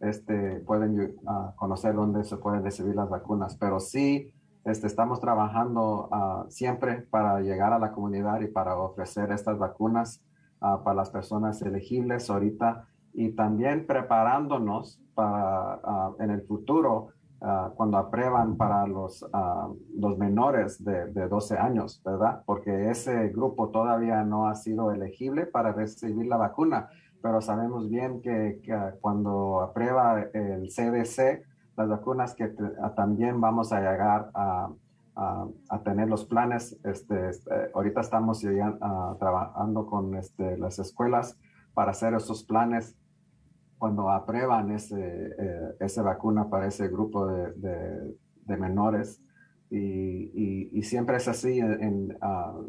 [0.00, 1.16] Este, pueden
[1.56, 4.34] conocer dónde se pueden recibir las vacunas, pero sí
[4.64, 10.22] este, estamos trabajando uh, siempre para llegar a la comunidad y para ofrecer estas vacunas
[10.60, 15.80] uh, para las personas elegibles ahorita y también preparándonos para
[16.20, 17.08] en el futuro
[17.42, 22.42] Uh, cuando aprueban para los, uh, los menores de, de, 12 años, ¿verdad?
[22.44, 26.90] Porque ese grupo todavía no ha sido elegible para recibir la vacuna,
[27.22, 31.42] pero sabemos bien que, que cuando aprueba el CDC
[31.80, 32.52] las vacunas que
[32.94, 34.70] también vamos a llegar a,
[35.16, 36.78] a, tener los planes.
[36.84, 38.44] Este, este ahorita estamos
[39.18, 41.38] trabajando con este, las escuelas
[41.72, 42.96] para hacer esos planes
[43.78, 47.52] cuando aprueban ese, eh, esa vacuna para ese grupo de,
[48.44, 49.22] de, menores.
[49.70, 51.60] Y, y, siempre es así,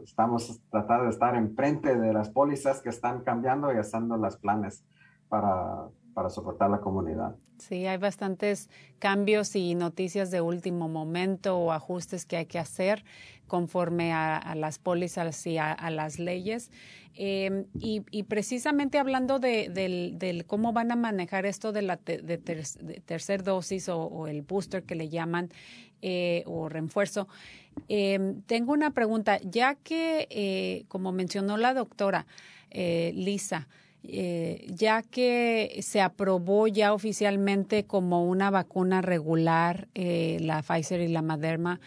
[0.03, 4.85] estamos tratando de estar enfrente de las pólizas que están cambiando y haciendo los planes
[5.27, 7.35] para, para soportar la comunidad.
[7.57, 13.03] Sí, hay bastantes cambios y noticias de último momento o ajustes que hay que hacer
[13.47, 16.71] conforme a, las pólizas y a, las leyes.
[17.15, 22.37] Eh, y, precisamente hablando de, del, cómo van a manejar esto de la te, de
[22.37, 25.49] ter, de tercer dosis o, el booster que le llaman
[26.01, 27.27] eh, o refuerzo,
[27.87, 32.25] eh, tengo una pregunta, ya que, eh, como mencionó la doctora
[32.69, 33.67] eh, Lisa,
[34.03, 41.07] eh, ya que se aprobó ya oficialmente como una vacuna regular eh, la Pfizer y
[41.07, 41.79] la Moderna.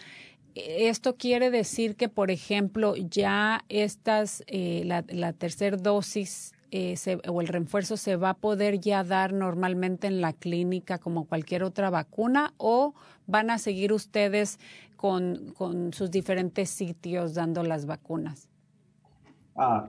[0.54, 6.96] Esto quiere decir que, por ejemplo, ya estas, eh, la, la tercera dosis eh,
[7.28, 11.62] o el refuerzo se va a poder ya dar normalmente en la clínica como cualquier
[11.62, 12.94] otra vacuna o
[13.28, 14.58] van a seguir ustedes
[14.96, 18.48] con, con sus diferentes sitios dando las vacunas?
[19.54, 19.88] Ah,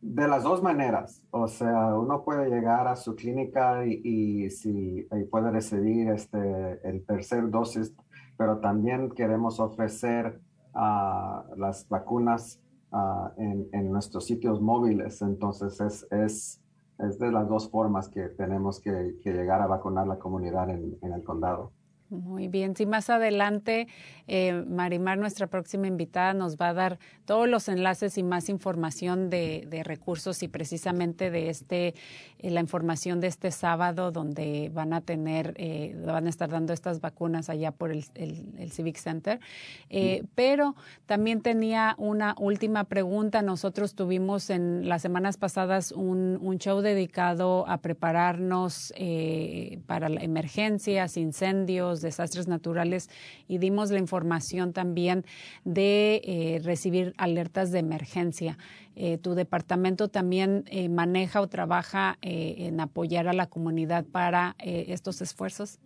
[0.00, 5.50] de las dos maneras, o sea, uno puede llegar a su clínica y, si puede
[5.50, 7.94] recibir este, el tercer dosis,
[8.36, 10.40] pero también queremos ofrecer
[10.74, 12.60] uh, las vacunas
[12.92, 15.20] uh, en, nuestros sitios móviles.
[15.20, 16.62] Entonces, es, es,
[16.98, 21.22] es, de las dos formas que tenemos que, llegar a vacunar la comunidad en el
[21.22, 21.72] condado.
[22.10, 23.86] Muy bien, sí, más adelante
[24.26, 29.30] eh, Marimar, nuestra próxima invitada, nos va a dar todos los enlaces y más información
[29.30, 31.94] de, de recursos y precisamente de este,
[32.38, 36.72] eh, la información de este sábado donde van a tener, eh, van a estar dando
[36.72, 39.40] estas vacunas allá por el, el, el Civic Center.
[39.88, 40.28] Eh, sí.
[40.34, 40.74] Pero
[41.06, 43.42] también tenía una última pregunta.
[43.42, 51.16] Nosotros tuvimos en las semanas pasadas un, un show dedicado a prepararnos eh, para emergencias,
[51.16, 53.10] incendios, desastres naturales
[53.48, 55.24] y dimos la información también
[55.64, 58.58] de eh, recibir alertas de emergencia.
[58.96, 65.22] Eh, tu departamento también eh, maneja o trabaja en apoyar a la comunidad para estos
[65.22, 65.78] esfuerzos.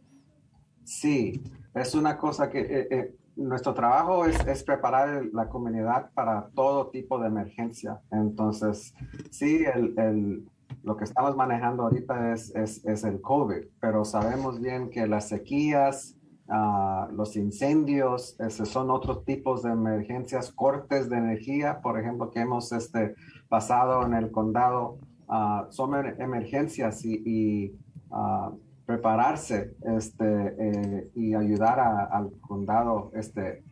[0.84, 1.42] Sí,
[1.74, 8.00] es una cosa que nuestro trabajo es, preparar la comunidad para todo tipo de emergencia.
[8.10, 8.94] Entonces,
[9.30, 10.48] sí, el,
[10.82, 15.28] lo que estamos manejando ahorita es, es, es, el COVID, pero sabemos bien que las
[15.28, 16.16] sequías,
[16.48, 22.40] uh, los incendios, ese son otros tipos de emergencias, cortes de energía, por ejemplo, que
[22.40, 23.14] hemos este,
[23.48, 24.98] pasado en el condado,
[25.28, 27.78] uh, son emergencias y, y
[28.10, 33.64] uh, prepararse este, eh, y ayudar a, al condado este,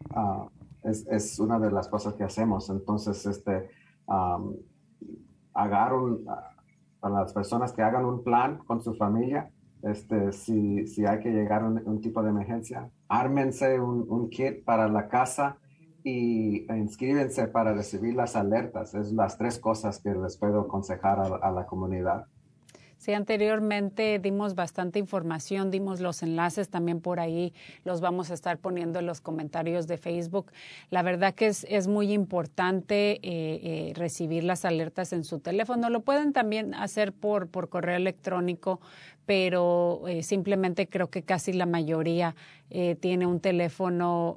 [0.84, 2.70] es, es, una de las cosas que hacemos.
[2.70, 3.68] Entonces, este,
[4.06, 4.54] um,
[5.52, 6.24] agarro un,
[7.02, 9.50] para las personas que hagan un plan con su familia,
[9.82, 14.64] este, si, si hay que llegar a un, tipo de emergencia, ármense un, un kit
[14.64, 15.58] para la casa
[16.04, 18.94] y inscríbense para recibir las alertas.
[18.94, 22.26] Es las tres cosas que les puedo aconsejar a la comunidad.
[23.02, 28.58] Sí, anteriormente dimos bastante información, dimos los enlaces también por ahí, los vamos a estar
[28.58, 30.52] poniendo en los comentarios de Facebook.
[30.88, 35.90] La verdad que es, es muy importante eh, eh, recibir las alertas en su teléfono.
[35.90, 38.80] Lo pueden también hacer por, por correo electrónico,
[39.26, 42.36] pero eh, simplemente creo que casi la mayoría
[42.70, 44.36] eh, tiene un teléfono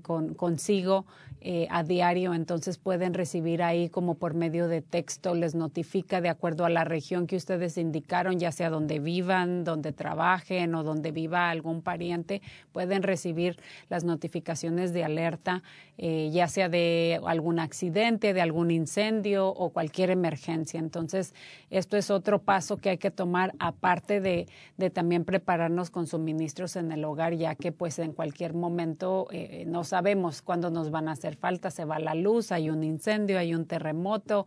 [0.00, 1.04] con, consigo
[1.48, 6.28] eh, a diario, entonces pueden recibir ahí como por medio de texto, les notifica de
[6.28, 11.12] acuerdo a la región que ustedes indicaron, ya sea donde vivan, donde trabajen o donde
[11.12, 12.42] viva algún pariente,
[12.72, 15.62] pueden recibir las notificaciones de alerta,
[15.98, 20.80] eh, ya sea de algún accidente, de algún incendio o cualquier emergencia.
[20.80, 21.32] Entonces,
[21.70, 24.48] esto es otro paso que hay que tomar aparte de,
[24.90, 29.84] también prepararnos con suministros en el hogar, ya que pues en cualquier momento eh, no
[29.84, 33.54] sabemos cuándo nos van a hacer falta, se va la luz, hay un incendio, hay
[33.54, 34.46] un terremoto,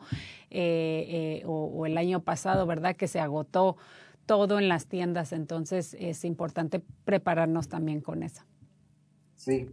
[0.49, 2.95] eh, eh, o, o, el año pasado, ¿verdad?
[2.95, 3.77] Que se agotó
[4.25, 8.43] todo en las tiendas, entonces es importante prepararnos también con eso.
[9.35, 9.69] Sí,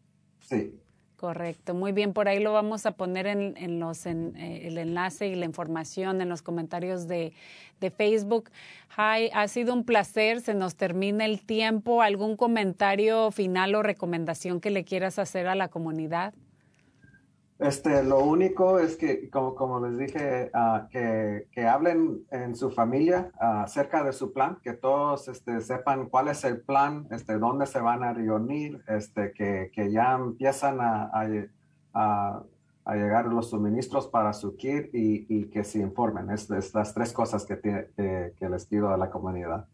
[0.42, 0.80] Sí.
[1.24, 2.12] Correcto, muy bien.
[2.12, 5.46] Por ahí lo vamos a poner en, en los en, eh, el enlace y la
[5.46, 7.32] información en los comentarios de,
[7.80, 8.50] de Facebook.
[8.98, 10.42] Hi, ha sido un placer.
[10.42, 12.02] Se nos termina el tiempo.
[12.02, 16.34] ¿Algún comentario final o recomendación que le quieras hacer a la comunidad?
[17.60, 23.32] Este, lo único es que, como, les dije, uh, que, que, hablen en su familia
[23.36, 27.68] uh, acerca de su plan, que todos este, sepan cuál es el plan, este, dónde
[27.68, 32.44] se van a reunir, este, que, que ya empiezan a, a,
[32.86, 36.32] a, llegar los suministros para su kit y, y que se informen.
[36.32, 39.68] Es, las tres cosas que, que, que les pido a la comunidad.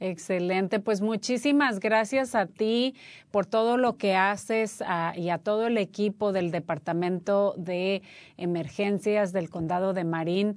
[0.00, 2.94] Excelente, pues muchísimas gracias a ti
[3.32, 8.02] por todo lo que haces a, y a todo el equipo del Departamento de
[8.36, 10.56] Emergencias del Condado de Marín.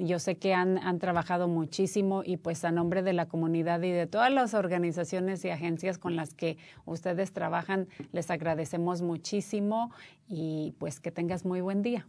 [0.00, 3.90] Yo sé que han, han, trabajado muchísimo y pues a nombre de la comunidad y
[3.90, 9.90] de todas las organizaciones y agencias con las que ustedes trabajan, les agradecemos muchísimo
[10.28, 12.06] y pues que tengas muy buen día.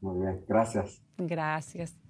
[0.00, 1.00] Muy bien, gracias.
[1.16, 2.01] Gracias.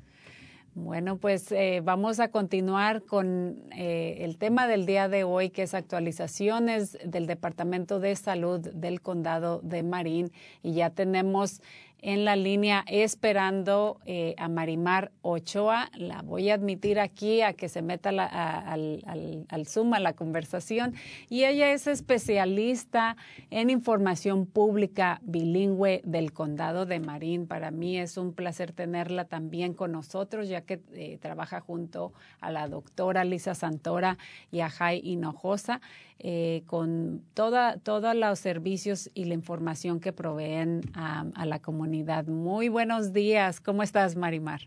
[0.75, 5.65] Bueno, pues eh, vamos a continuar con eh, el tema del día de hoy, que
[5.65, 10.33] es actualizaciones del Departamento de Salud del Condado de Marín.
[10.63, 11.61] Y ya tenemos
[12.03, 15.89] en la línea esperando eh, a Marimar Ochoa.
[15.97, 20.13] La voy a admitir aquí a que se meta la, al, al, Zoom, a la
[20.13, 20.95] conversación.
[21.31, 23.17] Y ella es especialista
[23.51, 27.47] en información pública bilingüe del condado de Marín.
[27.47, 32.51] Para mí es un placer tenerla también con nosotros, ya que eh, trabaja junto a
[32.51, 34.19] la doctora Lisa Santora
[34.51, 35.81] y a Jai Hinojosa.
[36.25, 42.27] Eh, con toda, todos los servicios y la información que proveen a, a, la comunidad.
[42.27, 43.61] Muy buenos días.
[43.61, 44.61] ¿Cómo estás, Marimar?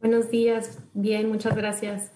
[0.00, 0.78] Buenos días.
[0.92, 2.12] Bien, muchas gracias.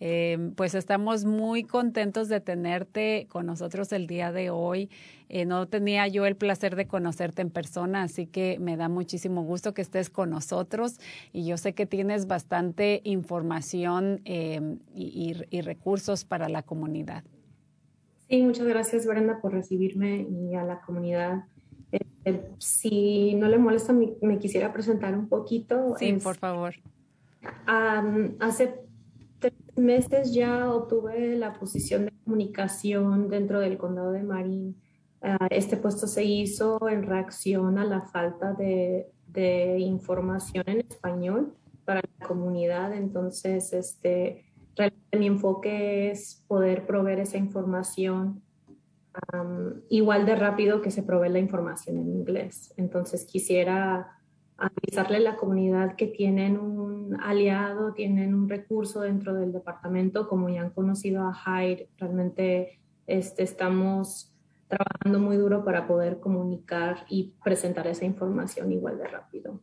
[0.00, 4.90] Eh, pues estamos muy contentos de tenerte con nosotros el día de hoy.
[5.28, 9.42] Eh, no tenía yo el placer de conocerte en persona, así que me da muchísimo
[9.44, 10.98] gusto que estés con nosotros
[11.32, 14.60] y yo sé que tienes bastante información eh,
[14.94, 17.24] y, y, y recursos para la comunidad.
[18.34, 21.44] Sí, muchas gracias Brenda por recibirme y a la comunidad.
[21.92, 25.94] Eh, si no le molesta, me, me, quisiera presentar un poquito.
[26.00, 26.74] Sí, es, por favor.
[27.68, 28.74] Um, hace
[29.38, 34.82] tres meses ya obtuve la posición de comunicación dentro del condado de Marín.
[35.22, 41.54] Uh, este puesto se hizo en reacción a la falta de, de información en español
[41.84, 42.94] para la comunidad.
[42.94, 44.44] Entonces, este,
[44.76, 48.42] realmente mi enfoque es poder proveer esa información
[49.88, 52.74] igual de rápido que se provee la información en inglés.
[52.76, 54.18] Entonces quisiera
[54.56, 60.48] avisarle a la comunidad que tienen un aliado, tienen un recurso dentro del departamento, como
[60.48, 64.32] ya han conocido a Hyde, realmente este, estamos
[64.68, 69.60] trabajando muy duro para poder comunicar y presentar esa información igual de rápido.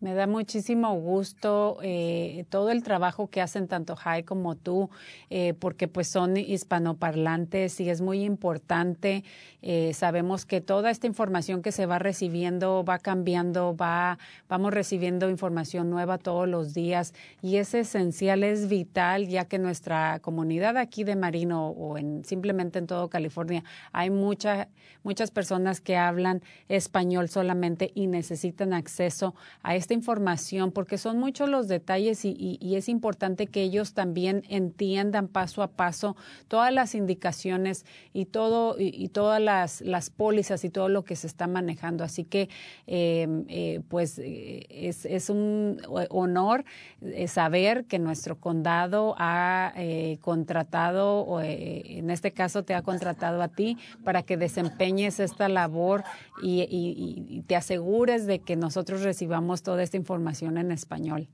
[0.00, 4.88] Me da muchísimo gusto eh, todo el trabajo que hacen tanto Jai como tú,
[5.28, 9.24] eh, porque pues son hispanoparlantes y es muy importante.
[9.60, 15.28] Eh, sabemos que toda esta información que se va recibiendo va cambiando, va, vamos recibiendo
[15.28, 21.04] información nueva todos los días y es esencial, es vital, ya que nuestra comunidad aquí
[21.04, 24.68] de Marino o en simplemente en todo California hay mucha,
[25.02, 31.48] muchas personas que hablan español solamente y necesitan acceso a esta información porque son muchos
[31.48, 36.16] los detalles y, es importante que ellos también entiendan paso a paso
[36.48, 41.26] todas las indicaciones y todo y, todas las, las, pólizas y todo lo que se
[41.26, 42.04] está manejando.
[42.04, 42.48] Así que
[42.86, 45.80] em, eh, pues eh, es, es, un
[46.10, 46.64] honor
[47.02, 49.74] eh, saber que nuestro condado ha
[50.20, 56.04] contratado, o en este caso te ha contratado a ti para que desempeñes esta labor
[56.42, 61.28] y, te asegures de que nosotros recibamos toda esta información en español.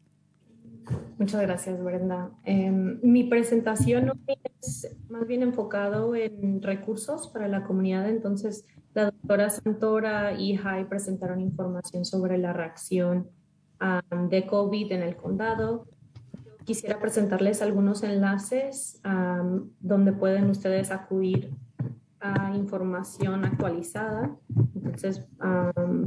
[1.19, 2.31] Muchas gracias, Brenda.
[2.45, 9.51] Em, mi presentación es más bien enfocado en recursos para la comunidad, entonces la doctora
[9.51, 13.29] Santora y Jai presentaron información sobre la reacción
[14.31, 15.87] de COVID en el condado.
[16.65, 19.01] Quisiera presentarles algunos enlaces
[19.81, 21.51] donde pueden ustedes acudir
[22.21, 24.37] a información actualizada.
[24.75, 25.27] Entonces,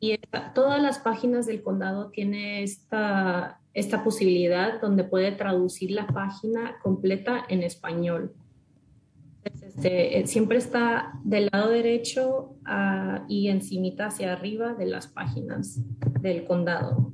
[0.00, 0.18] Y
[0.52, 7.44] todas las páginas del condado tiene esta, esta posibilidad donde puede traducir la página completa
[7.48, 8.34] en español.
[9.76, 15.80] Este, eh, siempre está del lado derecho uh, y encimita hacia arriba de las páginas
[16.20, 17.12] del condado.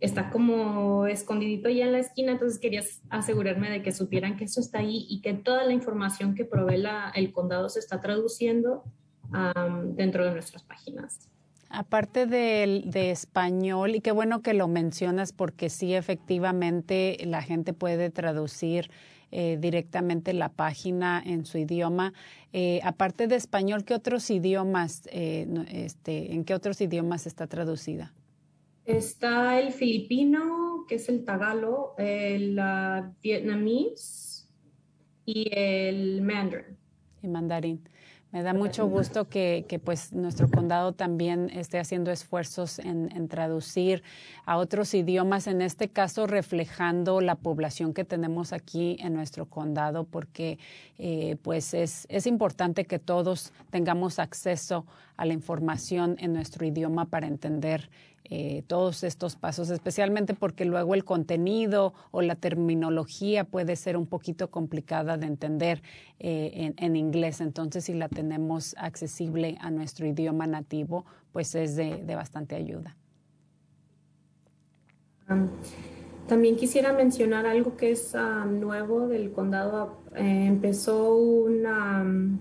[0.00, 4.60] está como escondidito ya en la esquina, entonces quería asegurarme de que supieran que eso
[4.60, 6.82] está ahí y que toda la información que provee
[7.14, 8.84] el condado se está traduciendo
[9.94, 11.28] dentro de nuestras páginas.
[11.68, 17.72] Aparte de, de, español, y qué bueno que lo mencionas porque sí, efectivamente, la gente
[17.72, 18.90] puede traducir
[19.36, 22.12] eh, directamente la página en su idioma.
[22.52, 28.14] Eh, aparte de español, ¿qué otros idiomas, eh, este, en qué otros idiomas está traducida?
[28.84, 32.60] Está el filipino, que es el tagalo, el
[33.20, 34.48] vietnamés
[35.26, 36.76] y el mandarín.
[37.20, 37.88] Y mandarín.
[38.34, 44.02] Me da mucho gusto que, pues nuestro condado también esté haciendo esfuerzos en, traducir
[44.44, 50.02] a otros idiomas, en este caso reflejando la población que tenemos aquí en nuestro condado,
[50.02, 50.58] porque
[50.98, 54.84] eh, pues es, es importante que todos tengamos acceso
[55.16, 57.88] a la información en nuestro idioma para entender
[58.30, 64.06] eh, todos estos pasos, especialmente porque luego el contenido o la terminología puede ser un
[64.06, 65.82] poquito complicada de entender
[66.18, 67.42] eh, en, inglés.
[67.42, 72.96] Entonces, si la tenemos accesible a nuestro idioma nativo, pues es de, bastante ayuda.
[76.26, 79.98] también quisiera mencionar algo que es ah, nuevo del condado.
[80.16, 82.40] Eh, empezó una, un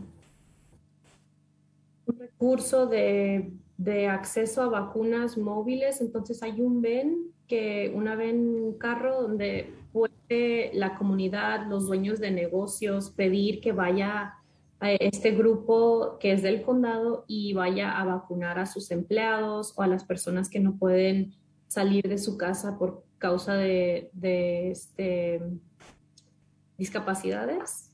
[2.17, 6.01] recurso de de acceso a vacunas móviles.
[6.01, 12.31] Entonces hay un VEN, que una VEN, carro donde puede la comunidad, los dueños de
[12.31, 14.35] negocios pedir que vaya
[14.79, 19.81] a este grupo que es del condado y vaya a vacunar a sus empleados o
[19.81, 21.33] a las personas que no pueden
[21.67, 25.41] salir de su casa por causa de, de este,
[26.77, 27.91] discapacidades.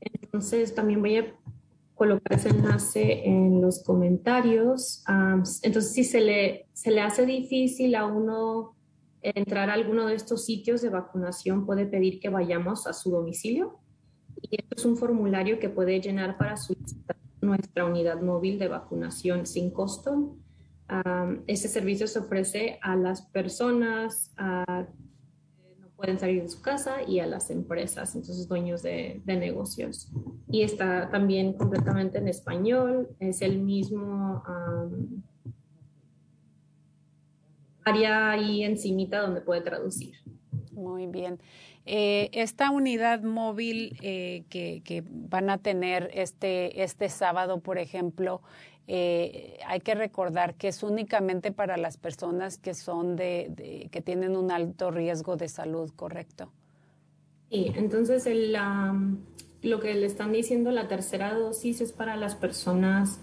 [0.00, 1.34] Entonces también voy a
[1.96, 5.02] colocar ese enlace en los comentarios.
[5.62, 8.76] entonces, si se le, se le hace difícil a uno
[9.22, 13.80] entrar a alguno de estos sitios de vacunación, puede pedir que vayamos a su domicilio
[14.40, 19.46] Y esto es un formulario que puede llenar para solicitar nuestra unidad móvil de vacunación
[19.46, 20.36] sin costo.
[20.88, 24.84] Um, este servicio se ofrece a las personas uh,
[25.96, 30.10] pueden salir de su casa y a las empresas, entonces dueños de, negocios.
[30.48, 34.42] Y está también completamente en español, es el mismo
[37.84, 40.16] área ahí encimita donde puede traducir.
[40.72, 41.38] Muy bien.
[41.86, 48.42] Eh, esta unidad móvil eh, que, que, van a tener este, este sábado, por ejemplo,
[48.88, 54.00] eh, hay que recordar que es únicamente para las personas que son de, de, que
[54.00, 56.52] tienen un alto riesgo de salud, ¿correcto?
[57.50, 59.18] Sí, entonces el, um,
[59.62, 63.20] lo que le están diciendo la tercera dosis es para las personas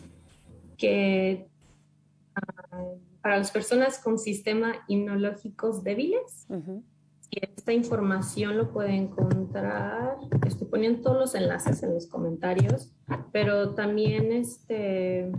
[0.78, 1.48] que
[2.72, 6.46] uh, para las personas con sistemas inmunológicos débiles.
[6.50, 6.84] Uh -huh.
[7.42, 12.94] Esta información lo puede encontrar, estoy poniendo todos los enlaces en los comentarios,
[13.32, 15.32] pero también este,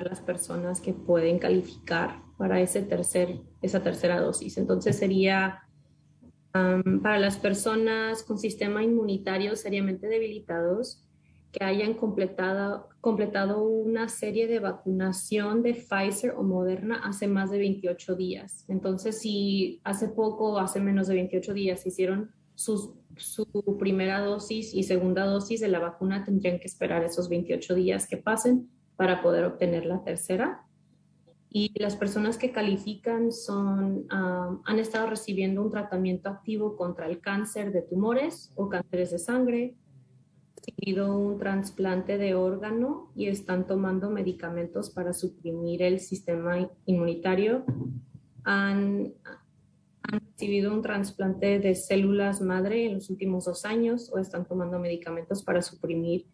[0.00, 4.56] las personas que pueden calificar para ese tercer, esa tercera dosis.
[4.58, 5.62] Entonces sería
[6.54, 11.04] um, para las personas con sistema inmunitario seriamente debilitados,
[11.52, 17.58] que hayan completado, completado una serie de vacunación de Pfizer o Moderna hace más de
[17.58, 18.64] 28 días.
[18.68, 23.46] Entonces, si hace poco, hace menos de 28 días hicieron sus, su
[23.78, 28.16] primera dosis y segunda dosis de la vacuna, tendrían que esperar esos 28 días que
[28.16, 30.64] pasen para poder obtener la tercera.
[31.50, 37.20] Y las personas que califican son, um, han estado recibiendo un tratamiento activo contra el
[37.20, 39.76] cáncer de tumores o cánceres de sangre,
[40.62, 47.64] recibido un trasplante de órgano y están tomando medicamentos para suprimir el sistema inmunitario.
[48.44, 49.12] Han,
[50.02, 54.78] han recibido un trasplante de células madre en los últimos dos años o están tomando
[54.78, 56.26] medicamentos para suprimir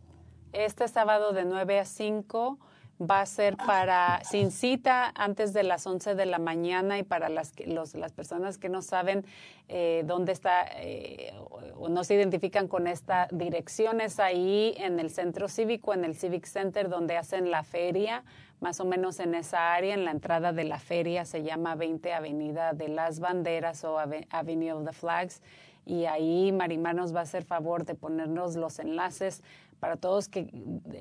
[0.52, 2.60] Este sábado de 9 a 5
[3.02, 7.30] va a ser para sin cita antes de las 11 de la mañana y para
[7.30, 9.26] las, los, las personas que no saben
[9.68, 11.34] eh, dónde está eh,
[11.76, 16.16] o no se identifican con esta dirección es ahí en el centro cívico, en el
[16.16, 18.24] Civic Center donde hacen la feria,
[18.60, 22.14] más o menos en esa área, en la entrada de la feria se llama 20
[22.14, 25.42] Avenida de las Banderas o Avenue of the Flags
[25.86, 29.44] y ahí Marimar nos va a hacer favor de ponernos los enlaces
[29.84, 30.48] para todos que,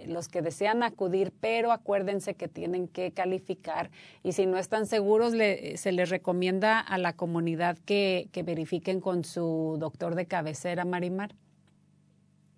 [0.09, 3.93] los que desean acudir, pero acuérdense que tienen que calificar
[4.25, 9.01] y si no están seguros, le, se les recomienda a la comunidad que, que verifiquen
[9.01, 11.37] con su doctor de cabecera, Marimar.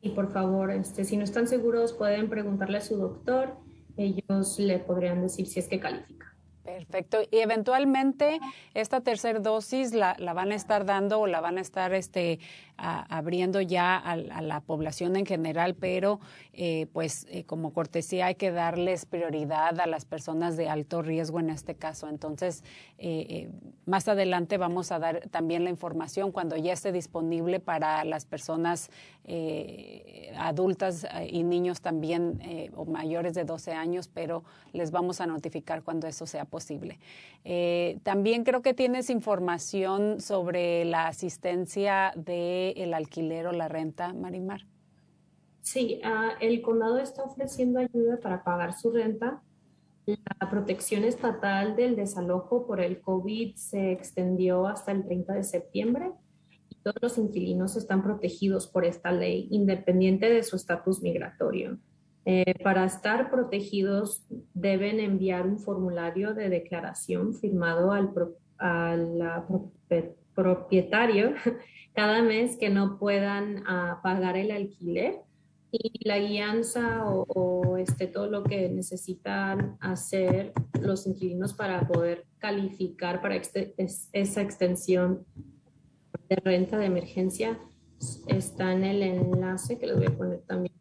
[0.01, 3.59] Y por favor, este, si no están seguros, pueden preguntarle a su doctor,
[3.99, 6.35] ellos le podrían decir si es que califica.
[6.65, 7.19] Perfecto.
[7.31, 8.41] Y eventualmente
[8.73, 12.39] esta tercera dosis la, la, van a estar dando o la van a estar este,
[12.77, 16.21] abriendo ya a, a, la población en general, pero
[16.53, 21.41] eh, pues eh, como cortesía hay que darles prioridad a las personas de alto riesgo
[21.41, 22.09] en este caso.
[22.09, 22.65] Entonces,
[22.99, 23.49] eh,
[23.87, 28.91] más adelante vamos a dar también la información cuando ya esté disponible para las personas
[30.37, 36.07] adultas y niños también o mayores de 12 años, pero les vamos a notificar cuando
[36.07, 36.99] eso sea posible.
[37.45, 42.13] Eh, también creo que tienes información sobre la asistencia
[42.73, 44.63] el alquiler o la renta, Marimar.
[45.65, 49.43] Sí, uh, el condado está ofreciendo ayuda para pagar su renta.
[50.07, 56.13] La protección estatal del desalojo por el COVID se extendió hasta el 30 de septiembre
[56.69, 61.79] y todos los inquilinos están protegidos por esta ley, independiente de su estatus migratorio.
[62.27, 68.11] Eh, para estar protegidos deben enviar un formulario de declaración firmado al,
[68.59, 69.23] al
[70.35, 71.35] propietario
[71.95, 75.21] cada mes que no puedan uh, pagar el alquiler
[75.71, 82.27] y la guianza o, o, este, todo lo que necesitan hacer los inquilinos para poder
[82.39, 85.27] calificar para este, es, esa extensión
[86.29, 87.59] de renta de emergencia
[88.29, 90.75] está en el enlace que les voy a poner también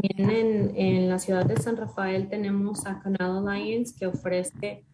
[0.00, 4.84] También en, en, la ciudad de San Rafael tenemos a Canal Alliance que ofrece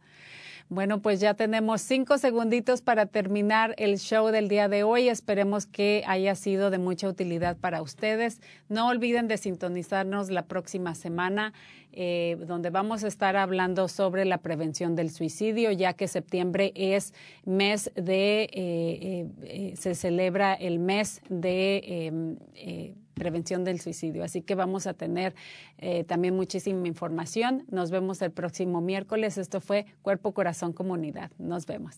[0.68, 5.08] Bueno, pues ya tenemos cinco segunditos para terminar el show del día de hoy.
[5.08, 8.40] Esperemos que haya sido de mucha utilidad para ustedes.
[8.68, 11.52] No olviden de sintonizarnos la próxima semana,
[11.92, 17.14] eh, donde vamos a estar hablando sobre la prevención del suicidio, ya que septiembre es
[17.44, 24.22] mes de, eh, eh, se celebra el mes de em, prevención del suicidio.
[24.22, 25.34] Así que vamos a tener
[25.78, 27.64] eh, también muchísima información.
[27.68, 29.38] Nos vemos el próximo miércoles.
[29.38, 31.32] Esto fue Cuerpo, Corazón, Comunidad.
[31.38, 31.96] Nos vemos.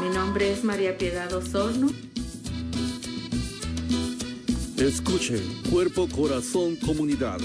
[0.00, 1.88] Mi nombre es María Piedad Osorno.
[4.78, 5.38] Escuche
[5.70, 7.38] Cuerpo, Corazón, Comunidad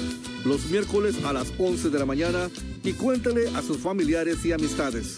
[0.45, 2.49] los miércoles a las 11 de la mañana
[2.83, 5.17] y cuéntale a sus familiares y amistades.